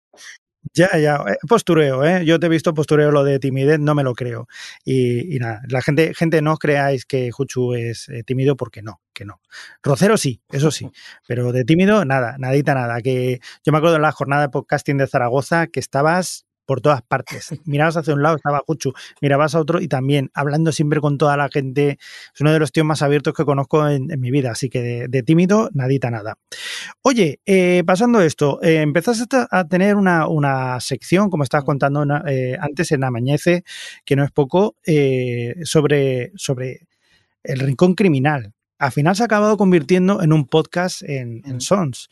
[0.77, 2.23] Ya, ya, eh, postureo, ¿eh?
[2.23, 4.47] Yo te he visto postureo lo de timidez, no me lo creo.
[4.85, 8.83] Y, y nada, la gente, gente no os creáis que Juchu es eh, tímido porque
[8.83, 9.41] no, que no.
[9.81, 10.91] Rocero sí, eso sí,
[11.27, 13.01] pero de tímido nada, nadita nada.
[13.01, 17.01] Que yo me acuerdo en la jornada de podcasting de Zaragoza que estabas por todas
[17.01, 17.49] partes.
[17.65, 21.35] Mirabas hacia un lado, estaba Juchu, mirabas a otro y también hablando siempre con toda
[21.37, 21.97] la gente.
[22.33, 24.81] Es uno de los tíos más abiertos que conozco en, en mi vida, así que
[24.81, 26.37] de, de tímido, nadita nada.
[27.01, 32.57] Oye, eh, pasando esto, eh, empezaste a tener una, una sección, como estabas contando eh,
[32.59, 33.63] antes en Amañece,
[34.05, 36.87] que no es poco, eh, sobre, sobre
[37.43, 38.53] el rincón criminal.
[38.79, 41.61] Al final se ha acabado convirtiendo en un podcast en, en.
[41.61, 42.09] Sons.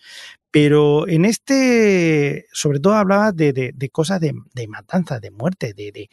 [0.56, 5.74] Pero en este, sobre todo hablabas de, de- de cosas de, de matanza, de muerte,
[5.74, 6.10] de,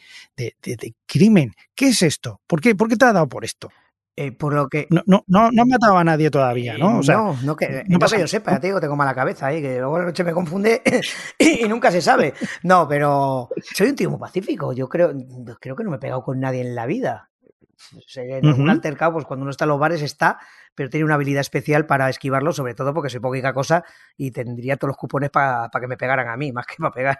[1.05, 1.53] crimen.
[1.73, 2.41] ¿Qué es esto?
[2.45, 3.69] ¿Por qué, ¿Por qué te ha dado por esto?
[4.17, 4.85] Eh, por lo que...
[4.89, 6.99] No, no, no, no matado a nadie todavía, ¿no?
[6.99, 8.57] O sea, no, no que, no no pasa que yo sepa, ¿no?
[8.57, 9.61] ya te digo, tengo mala cabeza, ¿eh?
[9.61, 10.81] que luego la noche me confunde
[11.39, 12.33] y, nunca se sabe.
[12.63, 14.73] No, pero soy un tío muy pacífico.
[14.73, 15.13] Yo creo,
[15.61, 17.29] creo que no me he pegado con nadie en la vida.
[18.15, 20.39] En algún altercado, pues cuando uno está en los bares está,
[20.75, 23.83] pero tiene una habilidad especial para esquivarlo, sobre todo porque soy poquita cosa
[24.17, 27.19] y tendría todos los cupones para que me pegaran a mí, más que para pegar.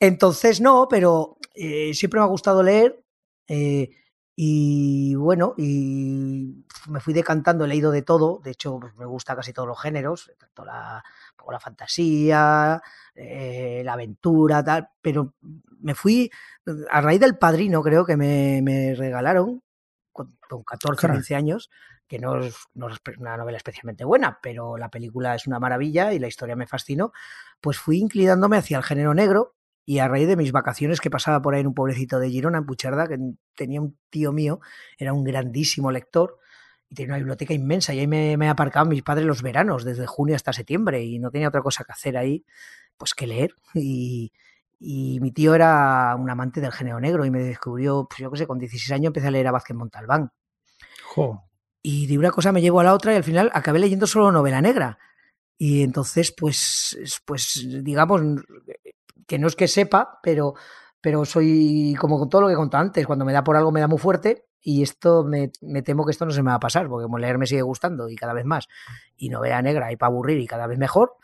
[0.00, 3.02] Entonces, no, pero eh, siempre me ha gustado leer.
[3.48, 3.90] eh,
[4.36, 9.36] y bueno, y me fui decantando, he leído de todo, de hecho pues, me gusta
[9.36, 11.04] casi todos los géneros, tanto la,
[11.36, 12.82] poco la fantasía,
[13.14, 15.34] eh, la aventura, tal, pero
[15.78, 16.30] me fui,
[16.90, 19.62] a raíz del padrino creo que me, me regalaron,
[20.12, 21.18] con, con 14, Caray.
[21.18, 21.70] 15 años,
[22.06, 22.54] que no es,
[23.18, 27.12] una novela especialmente buena, pero la película es una maravilla y la historia me fascinó,
[27.60, 29.54] pues fui inclinándome hacia el género negro
[29.86, 32.58] y a raíz de mis vacaciones que pasaba por ahí en un pueblecito de Girona,
[32.58, 33.18] en Puigcerdá, que
[33.54, 34.60] tenía un tío mío,
[34.98, 36.38] era un grandísimo lector
[36.88, 40.06] y tenía una biblioteca inmensa y ahí me, me aparcaban mis padres los veranos, desde
[40.06, 42.44] junio hasta septiembre y no tenía otra cosa que hacer ahí,
[42.96, 43.54] pues que leer.
[43.74, 44.32] Y,
[44.86, 48.38] y mi tío era un amante del género negro y me descubrió, pues yo qué
[48.38, 50.30] sé, con 16 años empecé a leer a Vázquez Montalbán.
[51.04, 51.42] jo,
[51.86, 54.32] Y de una cosa me llevo a la otra y al final acabé leyendo solo
[54.32, 54.98] novela negra.
[55.58, 58.22] Y entonces, pues, pues digamos
[59.26, 60.54] que no es que sepa, pero,
[61.02, 63.70] pero soy como con todo lo que he contado antes, cuando me da por algo
[63.70, 66.56] me da muy fuerte y esto me, me, temo que esto no se me va
[66.56, 68.66] a pasar, porque como leer me sigue gustando y cada vez más,
[69.14, 71.18] y novela negra y para aburrir y cada vez mejor,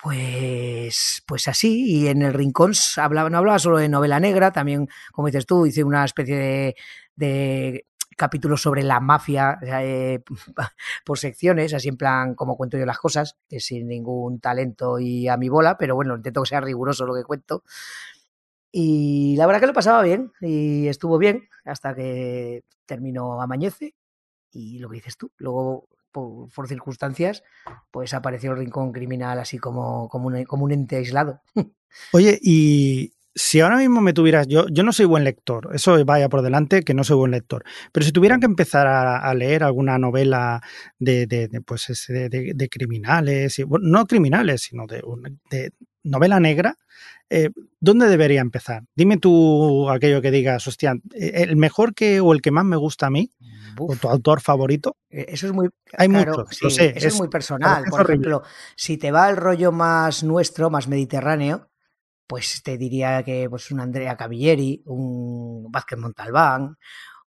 [0.00, 4.88] pues, pues así, y en el rincón hablaba, no hablaba solo de novela negra, también,
[5.10, 6.76] como dices tú, hice una especie de,
[7.16, 7.86] de
[8.20, 10.22] capítulos sobre la mafia eh,
[11.06, 15.26] por secciones, así en plan como cuento yo las cosas, que sin ningún talento y
[15.26, 17.64] a mi bola, pero bueno, intento que sea riguroso lo que cuento.
[18.70, 23.94] Y la verdad que lo pasaba bien y estuvo bien hasta que terminó Amañece
[24.52, 27.42] y lo que dices tú, luego por, circunstancias,
[27.90, 31.40] pues apareció el rincón criminal así como, como, un, como un ente aislado.
[32.12, 36.28] Oye, y si ahora mismo me tuvieras, yo, yo no soy buen lector, eso vaya
[36.28, 39.98] por delante que no soy buen lector, pero si tuvieran que empezar a, leer alguna
[39.98, 40.60] novela
[40.98, 45.02] de, de, pues de, criminales, y, no criminales, sino de,
[45.50, 45.72] de
[46.02, 46.76] novela negra,
[47.32, 48.82] eh, ¿dónde debería empezar?
[48.96, 52.76] Dime tú aquello que digas, hostia, eh, el mejor que o el que más me
[52.76, 53.30] gusta a mí,
[53.78, 54.96] o tu autor favorito.
[55.10, 55.68] Eh, eso es muy.
[55.96, 56.92] Hay muchos, sé.
[56.96, 57.84] Eso es, muy personal.
[57.88, 58.42] Por ejemplo,
[58.74, 61.69] si te va el rollo más nuestro, más mediterráneo,
[62.30, 66.76] pues te diría que pues, un Andrea Cavilleri, un Vázquez Montalbán,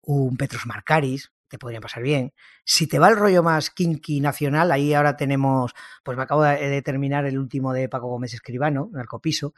[0.01, 2.33] un Petros Marcaris, te podrían pasar bien.
[2.65, 6.81] Si te va el rollo más kinky nacional, ahí ahora tenemos, pues me acabo de
[6.81, 9.53] terminar el último de Paco Gómez Escribano, Narcopiso,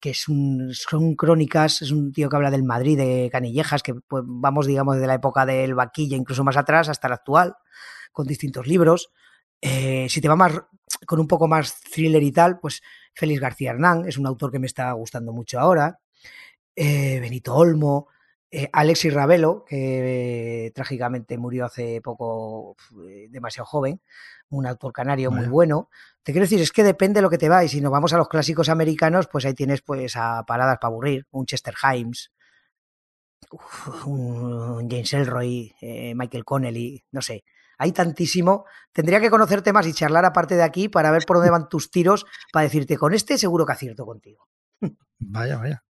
[0.00, 3.92] que es un, son crónicas, es un tío que habla del Madrid, de Canillejas, que
[3.92, 7.56] pues, vamos, digamos, desde la época del Vaquilla, incluso más atrás, hasta la actual,
[8.10, 9.10] con distintos libros.
[9.60, 10.52] Eh, si te va más
[11.06, 12.82] con un poco más thriller y tal, pues
[13.14, 16.00] Félix García Hernán es un autor que me está gustando mucho ahora.
[16.74, 18.08] Eh, Benito Olmo,
[18.50, 22.76] eh, Alexis Ravelo, que trágicamente murió hace poco,
[23.30, 24.00] demasiado joven,
[24.50, 25.90] un autor canario muy bueno.
[26.22, 27.64] Te quiero decir, es que depende de lo que te va.
[27.64, 30.92] Y si nos vamos a los clásicos americanos, pues ahí tienes pues a paradas para
[30.92, 31.26] aburrir.
[31.30, 32.32] Un Chester Himes,
[34.06, 35.74] un James Elroy,
[36.14, 37.44] Michael Connelly, no sé
[37.78, 38.64] hay tantísimo.
[38.92, 41.90] Tendría que conocerte más y charlar aparte de aquí para ver por dónde van tus
[41.90, 44.48] tiros, para decirte, con este seguro que acierto contigo.
[45.20, 45.82] Vaya, vaya.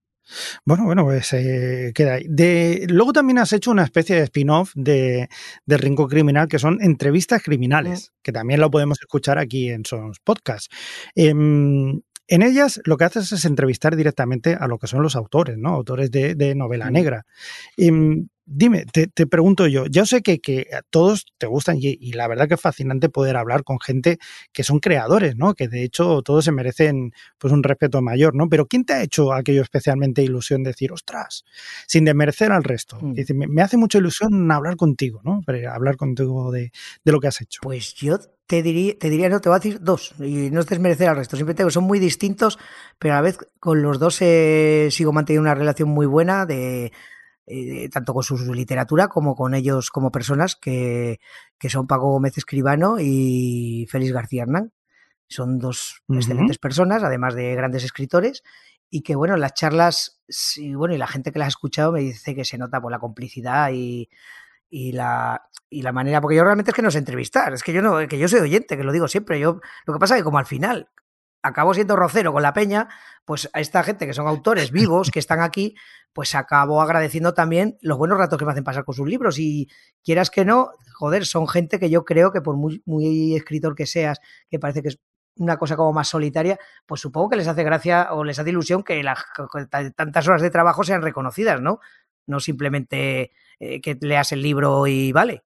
[0.64, 2.24] Bueno, bueno, pues eh, queda ahí.
[2.28, 5.28] De, luego también has hecho una especie de spin-off de,
[5.64, 10.20] del Rincón Criminal, que son entrevistas criminales, que también lo podemos escuchar aquí en sus
[10.20, 10.68] podcasts.
[11.14, 15.56] Em, en ellas lo que haces es entrevistar directamente a lo que son los autores,
[15.56, 15.70] ¿no?
[15.70, 17.24] Autores de, novela negra.
[17.76, 22.26] Em, Dime, te, pregunto yo, yo sé que, que a todos te gustan y, la
[22.28, 24.18] verdad que es fascinante poder hablar con gente
[24.54, 25.52] que son creadores, ¿no?
[25.52, 28.48] Que de hecho todos se merecen pues un respeto mayor, ¿no?
[28.48, 31.44] Pero ¿quién te ha hecho aquello especialmente ilusión de decir, ostras,
[31.86, 32.96] sin desmerecer al resto?
[32.98, 33.12] Mm.
[33.12, 35.42] Dice, me, hace mucha ilusión hablar contigo, ¿no?
[35.70, 36.72] hablar contigo de,
[37.04, 37.60] lo que has hecho.
[37.62, 40.66] Pues yo te diría, te diría, no, te voy a decir dos, y no es
[40.66, 42.58] desmerecer al resto, siempre te son muy distintos,
[42.98, 46.92] pero a la vez con los dos eh, sigo manteniendo una relación muy buena de
[47.50, 51.18] eh, tanto con su, literatura como con ellos como personas, que,
[51.58, 54.72] que, son Paco Gómez Escribano y Félix García Hernán.
[55.28, 58.42] Son dos excelentes personas, además de grandes escritores,
[58.90, 60.22] y que bueno, las charlas,
[60.56, 62.90] y bueno, y la gente que las ha escuchado me dice que se nota por
[62.90, 64.08] la complicidad y,
[64.70, 67.72] y la, y la manera, porque yo realmente es que no sé entrevistar, es que
[67.72, 70.20] yo no, que yo soy oyente, que lo digo siempre, yo, lo que pasa es
[70.20, 70.88] que como al final
[71.42, 72.88] acabo siendo rocero con la peña,
[73.24, 75.74] pues a esta gente que son autores vivos, que están aquí,
[76.12, 79.38] pues acabo agradeciendo también los buenos ratos que me hacen pasar con sus libros.
[79.38, 79.68] Y
[80.02, 83.86] quieras que no, joder, son gente que yo creo que por muy, muy escritor que
[83.86, 84.20] seas,
[84.50, 84.98] que parece que es
[85.36, 88.82] una cosa como más solitaria, pues supongo que les hace gracia o les hace ilusión
[88.82, 89.02] que
[89.94, 91.78] tantas horas de trabajo sean reconocidas, ¿no?
[92.26, 93.30] No simplemente
[93.60, 95.44] eh, que leas el libro y vale.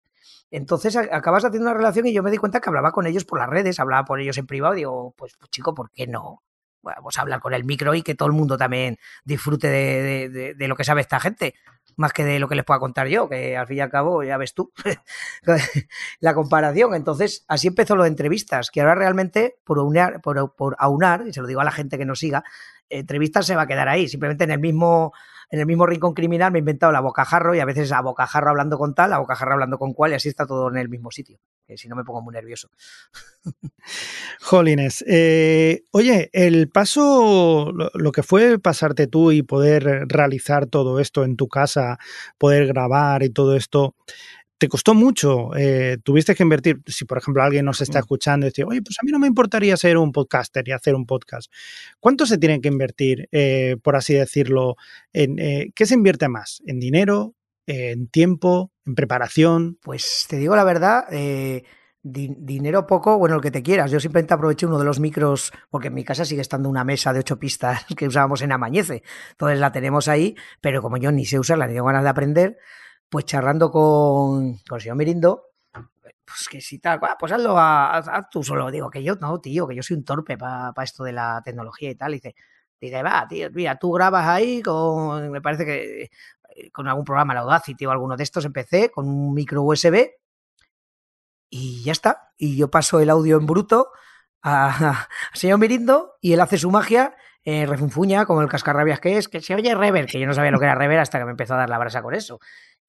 [0.53, 3.39] Entonces acabas haciendo una relación y yo me di cuenta que hablaba con ellos por
[3.39, 6.43] las redes, hablaba por ellos en privado, digo, pues, pues chico, ¿por qué no?
[6.83, 10.69] Vamos a hablar con el micro y que todo el mundo también disfrute de, de,
[10.69, 11.55] lo que sabe esta gente,
[11.97, 14.23] más que de lo que les pueda contar yo, que al fin y al cabo
[14.25, 14.73] ya ves tú
[16.21, 16.95] la comparación.
[16.95, 19.79] Entonces, así empezó lo de entrevistas, que ahora realmente, por,
[20.21, 22.45] por, por aunar, y se lo digo a la gente que nos siga,
[22.91, 25.13] entrevistas se va a quedar ahí, simplemente en el mismo
[25.53, 28.49] en el mismo rincón criminal me he inventado la bocajarro y a veces a bocajarro
[28.49, 31.11] hablando con tal, a bocajarro hablando con cual y así está todo en el mismo
[31.11, 31.39] sitio.
[31.67, 32.71] Que si no me pongo muy nervioso.
[34.41, 35.05] Jolines.
[35.07, 41.37] Eh, oye, el paso, lo, que fue pasarte tú y poder realizar todo esto en
[41.37, 41.99] tu casa,
[42.39, 43.95] poder grabar y todo esto,
[44.63, 48.51] te costó mucho, eh, tuviste que invertir, si por ejemplo alguien nos está escuchando y
[48.51, 51.51] dice, oye, pues a mí no me importaría ser un podcaster y hacer un podcast.
[51.99, 54.77] ¿Cuánto se tiene que invertir, eh, por así decirlo?
[55.13, 56.63] En, eh, ¿Qué se invierte más?
[56.65, 57.35] ¿En dinero?
[57.67, 58.71] ¿En tiempo?
[58.87, 59.79] ¿En preparación?
[59.83, 61.07] Pues te digo la verdad,
[62.05, 63.91] Di- dinero poco, bueno, el que te quieras.
[63.91, 67.13] Yo simplemente aproveché uno de los micros, porque en mi casa sigue estando una mesa
[67.13, 69.03] de ocho pistas que usábamos en Amañece.
[69.31, 72.59] Entonces la tenemos ahí, pero como yo ni sé usarla ni tengo ganas de aprender,
[73.13, 75.51] pues charlando con, con el señor Mirindo,
[76.25, 78.71] pues que si tal, "Ah, pues hazlo a, haz tú solo.
[78.71, 81.91] Digo que yo no, tío, que yo soy un torpe para esto de la tecnología
[81.91, 82.13] y tal.
[82.13, 82.35] Dice,
[82.81, 86.03] dice, va, tío, mira, tú grabas ahí con, me parece que
[86.57, 90.13] eh, con algún programa, la Audacity o alguno de estos, empecé con un micro USB
[91.51, 92.33] y ya está.
[92.39, 93.91] Y yo paso el audio en bruto
[94.43, 94.69] a-
[95.33, 99.29] al señor Mirindo y él hace su magia, eh, refunfuña como el cascarrabias que es,
[99.29, 101.33] que se oye rever, que yo no sabía lo que era rever hasta que me
[101.33, 102.39] empezó a dar la brasa con eso.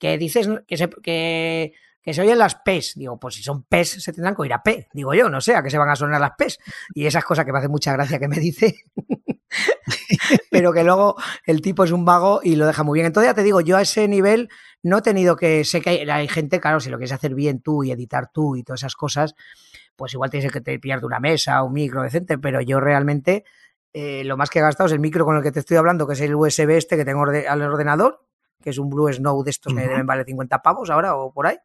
[0.03, 1.71] Que dices que se, que,
[2.13, 2.91] se oyen las P's.
[2.95, 4.89] Digo, pues si son P's se tendrán que oír a P.
[4.91, 6.59] Digo yo, no sé, a qué se van a sonar las P's.
[6.93, 8.75] Y esas cosas que me hacen mucha gracia que me dice.
[10.51, 13.05] Pero que luego el tipo es un vago y lo deja muy bien.
[13.05, 14.49] Entonces ya te digo, yo a ese nivel
[14.81, 17.85] no he tenido que, sé que hay, gente, claro, si lo quieres hacer bien tú
[17.85, 19.35] y editar tú y todas esas cosas,
[19.95, 23.45] pues igual tienes que te una mesa, un micro decente, pero yo realmente
[23.93, 26.05] eh, lo más que he gastado es el micro con el que te estoy hablando,
[26.07, 28.25] que es el USB este que tengo al ordenador,
[28.64, 31.45] que es un Blue Snow de estos que deben valer 50 pavos ahora o por
[31.47, 31.57] ahí.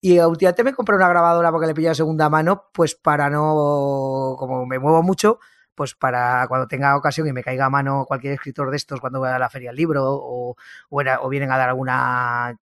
[0.00, 4.36] Y últimamente me compré una grabadora porque le pillé de segunda mano, pues para no,
[4.38, 5.38] como me muevo mucho,
[5.74, 9.20] pues para cuando tenga ocasión y me caiga a mano cualquier escritor de estos cuando
[9.20, 10.56] vaya a la feria del libro o,
[10.90, 12.54] o, era- o vienen a dar alguna,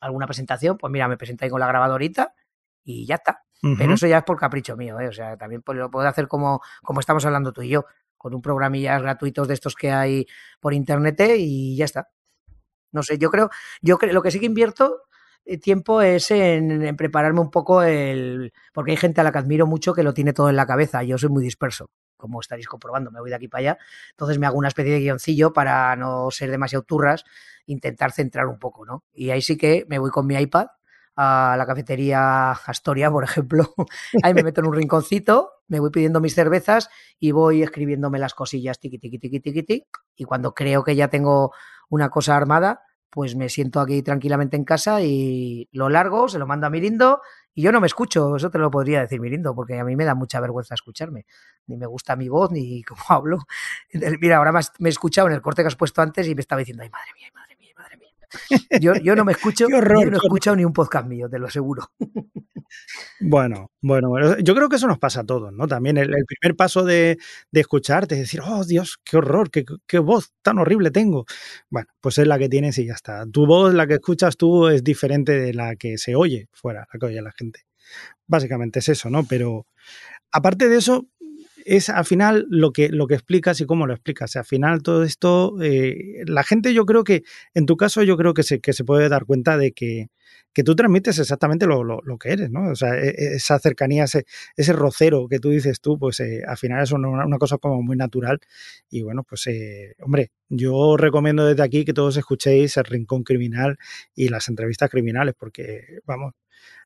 [0.00, 2.34] alguna presentación, pues mira, me presento ahí con la grabadorita
[2.84, 3.44] y ya está.
[3.76, 5.08] Pero eso ya es por capricho mío, ¿eh?
[5.08, 7.84] O sea, también pues lo puedo hacer como, como estamos hablando tú y yo,
[8.16, 10.26] con un programillas gratuitos de estos que hay
[10.60, 12.08] por internet y ya está.
[12.98, 13.48] No sé, yo creo,
[13.80, 15.02] yo creo, lo que sí que invierto
[15.44, 18.52] eh, tiempo es en, en prepararme un poco el.
[18.72, 21.04] Porque hay gente a la que admiro mucho que lo tiene todo en la cabeza.
[21.04, 23.78] Yo soy muy disperso, como estaréis comprobando, me voy de aquí para allá.
[24.10, 27.24] Entonces me hago una especie de guioncillo para no ser demasiado turras,
[27.66, 29.04] intentar centrar un poco, ¿no?
[29.12, 30.66] Y ahí sí que me voy con mi iPad
[31.20, 33.74] a la cafetería Astoria, por ejemplo.
[34.22, 38.34] Ahí me meto en un rinconcito, me voy pidiendo mis cervezas y voy escribiéndome las
[38.34, 39.86] cosillas tiqui, tiqui, tiqui, tiqui, tiqui.
[40.14, 41.52] Y cuando creo que ya tengo
[41.88, 46.46] una cosa armada, pues me siento aquí tranquilamente en casa y lo largo, se lo
[46.46, 47.20] mando a Mirindo
[47.54, 50.04] y yo no me escucho, eso te lo podría decir Mirindo, porque a mí me
[50.04, 51.26] da mucha vergüenza escucharme,
[51.66, 53.38] ni me gusta mi voz ni cómo hablo.
[54.20, 56.60] Mira, ahora me he escuchado en el corte que has puesto antes y me estaba
[56.60, 57.57] diciendo, ay, madre mía, ay, madre mía.
[58.80, 61.38] Yo, yo no me escucho, horror, yo no he escuchado ni un podcast mío, te
[61.38, 61.90] lo aseguro.
[63.20, 65.66] Bueno, bueno, bueno, yo creo que eso nos pasa a todos, ¿no?
[65.66, 67.18] También el, el primer paso de,
[67.50, 71.24] de escucharte es decir, oh Dios, qué horror, qué, qué voz tan horrible tengo.
[71.70, 73.24] Bueno, pues es la que tienes y ya está.
[73.26, 76.98] Tu voz, la que escuchas tú, es diferente de la que se oye fuera, la
[76.98, 77.64] que oye la gente.
[78.26, 79.24] Básicamente es eso, ¿no?
[79.24, 79.66] Pero
[80.30, 81.06] aparte de eso,
[81.68, 84.36] es al final lo que, lo que explicas y cómo lo explicas.
[84.36, 88.32] Al final todo esto, eh, la gente yo creo que, en tu caso yo creo
[88.32, 90.08] que se, que se puede dar cuenta de que,
[90.54, 92.70] que tú transmites exactamente lo, lo, que eres, ¿no?
[92.70, 94.24] O sea, e- esa cercanía, ese,
[94.56, 97.82] ese rocero que tú dices tú, pues eh, al final es una, una cosa como
[97.82, 98.40] muy natural.
[98.88, 103.76] Y bueno, pues eh, hombre, yo recomiendo desde aquí que todos escuchéis el Rincón Criminal
[104.14, 106.32] y las entrevistas criminales, porque vamos,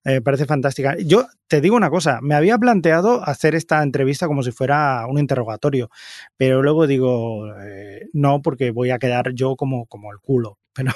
[0.04, 0.96] eh, parece fantástica.
[0.98, 5.18] Yo te digo una cosa, me había planteado hacer esta entrevista como si fuera un
[5.18, 5.90] interrogatorio,
[6.36, 10.58] pero luego digo, eh, no, porque voy a quedar yo como, como el culo.
[10.74, 10.92] Pero,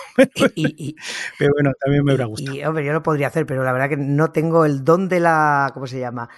[0.54, 0.96] Y, y,
[1.38, 2.56] pero bueno, también me hubiera gustado.
[2.56, 5.20] y, hombre, yo lo podría hacer, pero la verdad que no tengo el don de
[5.20, 6.30] la, ¿cómo se llama?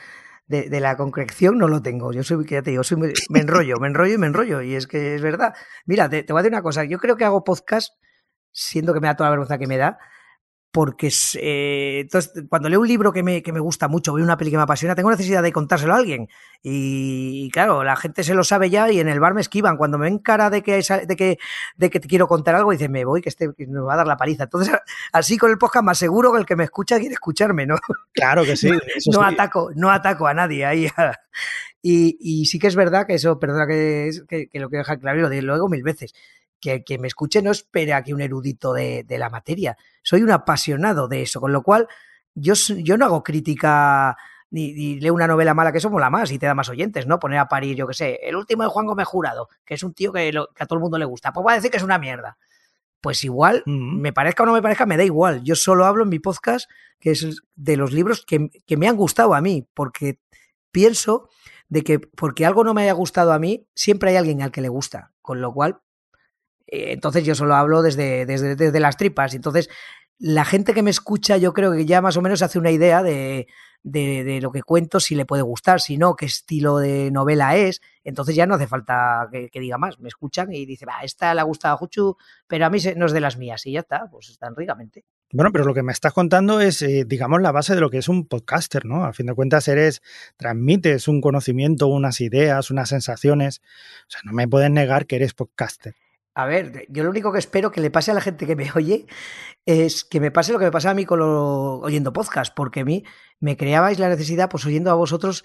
[0.49, 2.13] De, de la concreción no lo tengo.
[2.13, 4.61] Yo soy, ya te digo, soy muy- me enrollo, me enrollo y me enrollo.
[4.63, 5.55] Y es que es verdad.
[5.87, 6.83] Mira, te, te voy a decir una cosa.
[6.85, 7.93] Yo creo que hago podcast,
[8.51, 9.99] siendo que me da toda la vergüenza que me da,
[10.71, 11.11] porque
[11.41, 14.51] eh, entonces, cuando leo un libro que me, que me gusta mucho, veo una peli
[14.51, 16.29] que me apasiona, tengo necesidad de contárselo a alguien.
[16.63, 19.79] Y, y claro, la gente se lo sabe ya y en el bar me esquivan.
[19.79, 21.39] Cuando me ven cara de que, de que,
[21.77, 23.99] de que te quiero contar algo, dicen, me voy, que este que nos va a
[23.99, 24.45] dar la paliza.
[24.45, 24.75] Entonces,
[25.13, 27.77] así con el podcast más seguro que el que me escucha quiere escucharme, ¿no?
[28.13, 28.69] Claro que sí.
[28.97, 29.35] eso no sí.
[29.35, 30.89] ataco, no ataco a nadie ahí.
[31.81, 34.99] Y, y sí que es verdad que eso, perdona que, que, que lo quiero dejar
[34.99, 36.13] claro y lo digo luego mil veces,
[36.61, 39.77] que que me escuche no espera que un erudito de, de la materia.
[40.03, 41.89] Soy un apasionado de eso, con lo cual
[42.35, 44.17] yo, yo no hago crítica
[44.51, 47.07] ni, ni leo una novela mala que eso mola más y te da más oyentes,
[47.07, 47.19] ¿no?
[47.19, 49.93] Poner a parir, yo que sé, el último de Juan Gómez Jurado, que es un
[49.93, 51.33] tío que, lo- que a todo el mundo le gusta.
[51.33, 52.39] Pues va a decir que es una mierda.
[53.01, 54.01] Pues igual, Mm.
[54.01, 55.43] me parezca o no me parezca, me da igual.
[55.45, 58.97] Yo solo hablo en mi podcast, que es de los libros que, que me han
[58.97, 60.19] gustado a mí, porque
[60.71, 61.29] pienso
[61.69, 64.61] de que porque algo no me haya gustado a mí, siempre hay alguien al que
[64.63, 65.13] le gusta.
[65.21, 65.79] Con lo cual,
[66.71, 69.35] entonces yo solo hablo desde, desde, desde las tripas.
[69.35, 69.69] Entonces,
[70.19, 73.03] la gente que me escucha, yo creo que ya más o menos hace una idea
[73.03, 73.47] de,
[73.83, 77.81] de, lo que cuento, si le puede gustar, si no, qué estilo de novela es.
[78.05, 79.99] Entonces ya no hace falta que, diga más.
[80.01, 82.17] Me escuchan y dicen, va, esta le ha gustado a Juchu,
[82.47, 83.67] pero a mí no es de las mías.
[83.67, 85.05] Y ya está, pues están ricamente.
[85.33, 87.99] Bueno, pero lo que me estás contando es, eh, digamos, la base de lo que
[87.99, 89.05] es un podcaster, ¿no?
[89.05, 90.03] A fin de cuentas, eres,
[90.37, 93.61] transmites un conocimiento, unas ideas, unas sensaciones.
[94.07, 95.95] O sea, no me puedes negar que eres podcaster.
[96.39, 98.71] A ver, yo lo único que espero que le pase a la gente que me
[98.77, 99.07] oye
[99.67, 102.79] es que me pase lo que me pasa a mí con lo, oyendo podcast, porque
[102.79, 103.03] a mí
[103.41, 105.45] me creabais la necesidad, pues oyendo a vosotros,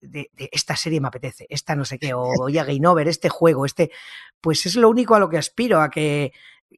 [0.00, 3.66] de, esta serie me apetece, esta no sé qué, o oye Game Over, este juego,
[3.66, 3.90] este,
[4.40, 6.32] pues es lo único a lo que aspiro, a que,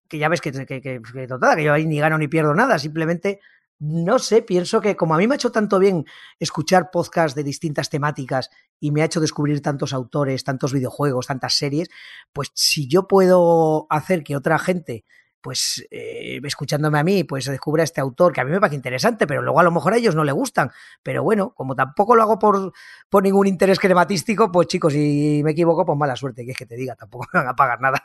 [0.08, 3.40] que ya ves que, que, que, que yo ahí ni gano ni pierdo nada, simplemente,
[3.80, 6.04] no sé, pienso que como a mí me ha hecho tanto bien
[6.38, 11.54] escuchar podcasts de distintas temáticas y me ha hecho descubrir tantos autores, tantos videojuegos, tantas
[11.54, 11.88] series,
[12.32, 15.04] pues si yo puedo hacer que otra gente
[15.40, 19.26] pues eh, escuchándome a mí, pues descubra este autor que a mí me parece interesante,
[19.26, 20.70] pero luego a lo mejor a ellos no le gustan.
[21.02, 22.72] Pero bueno, como tampoco lo hago por,
[23.08, 26.66] por ningún interés crematístico, pues chicos, si me equivoco, pues mala suerte, que es que
[26.66, 28.02] te diga, tampoco me van a pagar nada.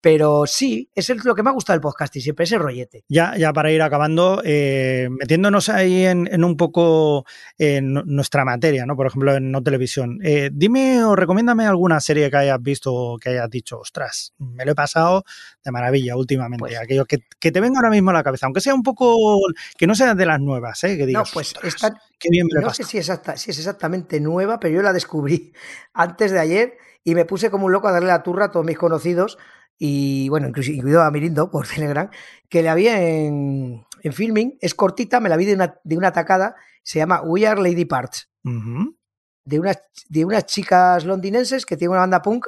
[0.00, 3.04] Pero sí, es lo que me ha gustado del podcast y siempre ese rollete.
[3.08, 7.26] Ya, ya para ir acabando, eh, metiéndonos ahí en, en, un poco
[7.58, 8.96] en nuestra materia, ¿no?
[8.96, 10.18] Por ejemplo, en no televisión.
[10.22, 14.64] Eh, dime o recomiéndame alguna serie que hayas visto o que hayas dicho, ostras, me
[14.64, 15.24] lo he pasado
[15.64, 16.60] de maravilla últimamente.
[16.60, 19.38] Pues, Aquello que, que, te venga ahora mismo a la cabeza, aunque sea un poco,
[19.76, 20.96] que no sea de las nuevas, ¿eh?
[20.96, 24.20] Que digas, no, pues esta, qué bien me no sé si, exacta, si es exactamente
[24.20, 25.52] nueva, pero yo la descubrí
[25.92, 28.66] antes de ayer y me puse como un loco a darle la turra a todos
[28.66, 29.38] mis conocidos
[29.82, 32.10] y bueno, incluso incluido a Mirindo por Telegram,
[32.50, 36.12] que le había en, en filming, es cortita, me la vi de una, de una
[36.12, 38.28] tacada, se llama We Are Lady Parts.
[38.44, 38.96] Uh -huh.
[39.44, 42.46] de, unas, de unas chicas londinenses que tienen una banda punk,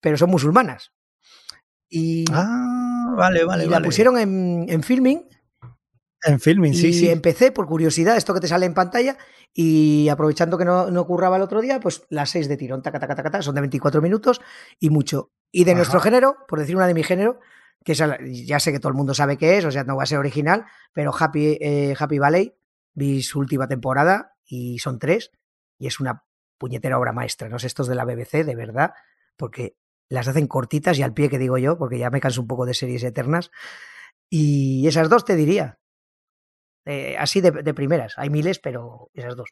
[0.00, 0.92] pero son musulmanas.
[1.88, 3.80] Y, ah, vale, vale, y vale.
[3.80, 5.26] la pusieron en, en filming.
[6.24, 7.08] En filming, sí, y sí.
[7.08, 9.16] empecé por curiosidad, esto que te sale en pantalla,
[9.52, 12.98] y aprovechando que no, no curraba el otro día, pues las seis de tirón, taca,
[12.98, 14.40] taca, taca, taca, son de 24 minutos
[14.80, 15.30] y mucho.
[15.52, 15.78] Y de Ajá.
[15.78, 17.38] nuestro género, por decir una de mi género,
[17.84, 18.02] que es,
[18.46, 20.18] ya sé que todo el mundo sabe qué es, o sea, no va a ser
[20.18, 22.54] original, pero Happy, eh, Happy Valley,
[22.94, 25.30] vi su última temporada y son tres,
[25.78, 26.24] y es una
[26.58, 28.94] puñetera obra maestra, no sé, estos de la BBC, de verdad,
[29.36, 29.76] porque
[30.08, 32.66] las hacen cortitas y al pie que digo yo, porque ya me canso un poco
[32.66, 33.50] de series eternas.
[34.28, 35.78] Y esas dos te diría.
[36.86, 38.14] Eh, así de, de, primeras.
[38.16, 39.50] Hay miles, pero esas dos.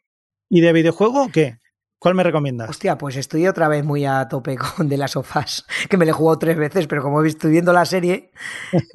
[0.48, 1.58] ¿Y de videojuego qué?
[1.98, 2.68] ¿Cuál me recomiendas?
[2.68, 6.10] Hostia, pues estoy otra vez muy a tope con de las sofás, que me le
[6.10, 8.30] he jugado tres veces, pero como estoy viendo la serie,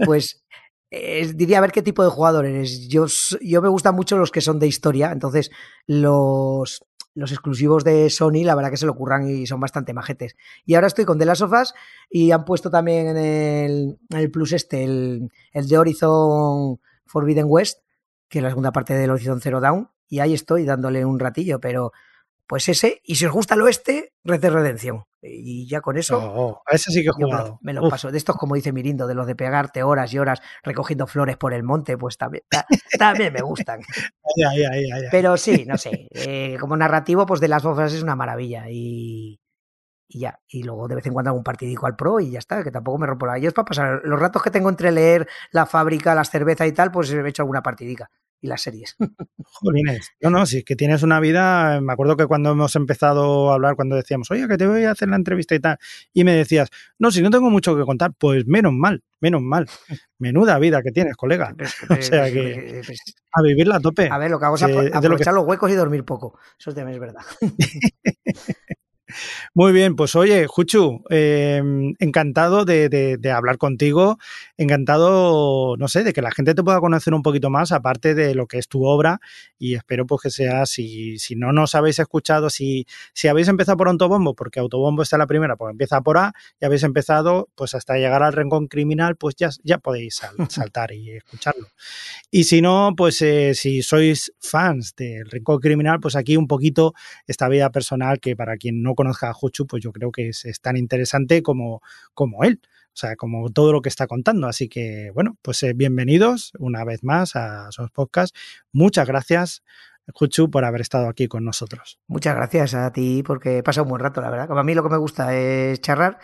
[0.06, 0.44] pues
[0.92, 2.88] eh, diría a ver qué tipo de jugador eres.
[2.88, 3.06] Yo,
[3.42, 5.52] yo me gustan mucho los que son de historia, entonces
[5.86, 6.86] los,
[7.16, 10.36] los exclusivos de Sony, la verdad que se lo ocurran y son bastante majetes.
[10.66, 11.74] Y ahora estoy con The Last of Us
[12.10, 17.46] y han puesto también en el, en el Plus este, el, el, de Horizon Forbidden
[17.48, 17.80] West,
[18.30, 21.60] que es la segunda parte del Horizon Zero Dawn, y ahí estoy dándole un ratillo,
[21.60, 21.92] pero
[22.48, 25.04] pues ese, y si os gusta el oeste, Red de Redención.
[25.22, 26.18] Y ya con eso.
[26.18, 27.60] Oh, oh, ese sí que he jugado.
[27.62, 28.10] Me lo, me lo paso.
[28.10, 31.54] De estos, como dice Mirindo, de los de pegarte horas y horas recogiendo flores por
[31.54, 32.44] el monte, pues también,
[32.98, 33.82] también me gustan.
[35.12, 36.08] Pero sí, no sé.
[36.12, 38.66] Eh, como narrativo, pues de las bofas es una maravilla.
[38.70, 39.40] Y,
[40.10, 40.40] y ya.
[40.50, 42.98] Y luego de vez en cuando algún partidico al pro y ya está, que tampoco
[42.98, 43.38] me rompo la.
[43.38, 44.02] Yo es para pasar.
[44.04, 47.44] Los ratos que tengo entre leer la fábrica, las cervezas y tal, pues he hecho
[47.44, 48.10] alguna partidica
[48.42, 48.96] y las series.
[49.44, 50.12] Jolines.
[50.22, 51.80] No, no, sí, que tienes una vida.
[51.82, 54.92] Me acuerdo que cuando hemos empezado a hablar, cuando decíamos, oye, que te voy a
[54.92, 55.78] hacer la entrevista y tal,
[56.14, 59.68] y me decías, no, si no tengo mucho que contar, pues menos mal, menos mal.
[60.18, 61.56] Menuda vida que tienes, colega.
[61.90, 62.82] o sea que
[63.32, 64.10] a vivirla a tope.
[64.12, 65.40] A ver, lo que hago es aprovechar que...
[65.40, 66.40] los huecos y dormir poco.
[66.58, 67.22] Eso también es verdad.
[69.54, 71.62] Muy bien, pues oye, Juchu, eh,
[72.00, 74.18] encantado de, de, de, hablar contigo,
[74.58, 78.36] encantado, no sé, de que la gente te pueda conocer un poquito más, aparte de
[78.36, 79.20] lo que es tu obra,
[79.58, 83.78] y espero pues que sea, si, si no nos habéis escuchado, si, si habéis empezado
[83.78, 87.74] por Autobombo, porque Autobombo está la primera, pues empieza por A, y habéis empezado pues
[87.74, 91.68] hasta llegar al rincón criminal, pues ya, ya podéis sal, saltar y escucharlo.
[92.30, 96.94] Y si no, pues eh, si sois fans del rincón criminal, pues aquí un poquito
[97.28, 100.60] esta vida personal que para quien no conozca a Juchu, pues yo creo que es,
[100.62, 101.82] tan interesante como,
[102.14, 102.60] como él.
[102.88, 104.46] O sea, como todo lo que está contando.
[104.48, 108.36] Así que, bueno, pues eh, bienvenidos una vez más a Sos Podcast.
[108.74, 109.64] Muchas gracias,
[110.14, 111.98] Juchu, por haber estado aquí con nosotros.
[112.08, 114.50] Muchas gracias a ti porque he pasado un buen rato, la verdad.
[114.50, 116.20] Como a mí lo que me gusta es charrar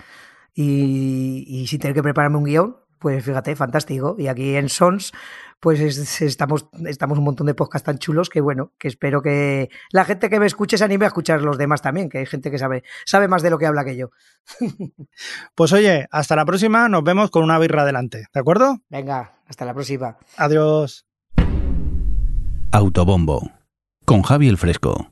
[0.54, 4.16] y, y sin tener que prepararme un guion, pues fíjate, fantástico.
[4.18, 5.12] Y aquí en Sons,
[5.60, 9.70] pues es, estamos, estamos un montón de podcasts tan chulos que bueno, que espero que
[9.92, 12.50] la gente que me escuche se anime a escuchar los demás también, que hay gente
[12.50, 14.10] que sabe, sabe más de lo que habla que yo.
[15.54, 18.80] Pues oye, hasta la próxima, nos vemos con una birra adelante, ¿de acuerdo?
[18.90, 20.18] Venga, hasta la próxima.
[20.36, 21.06] Adiós.
[22.72, 23.52] Autobombo,
[24.04, 25.12] con Javi el Fresco.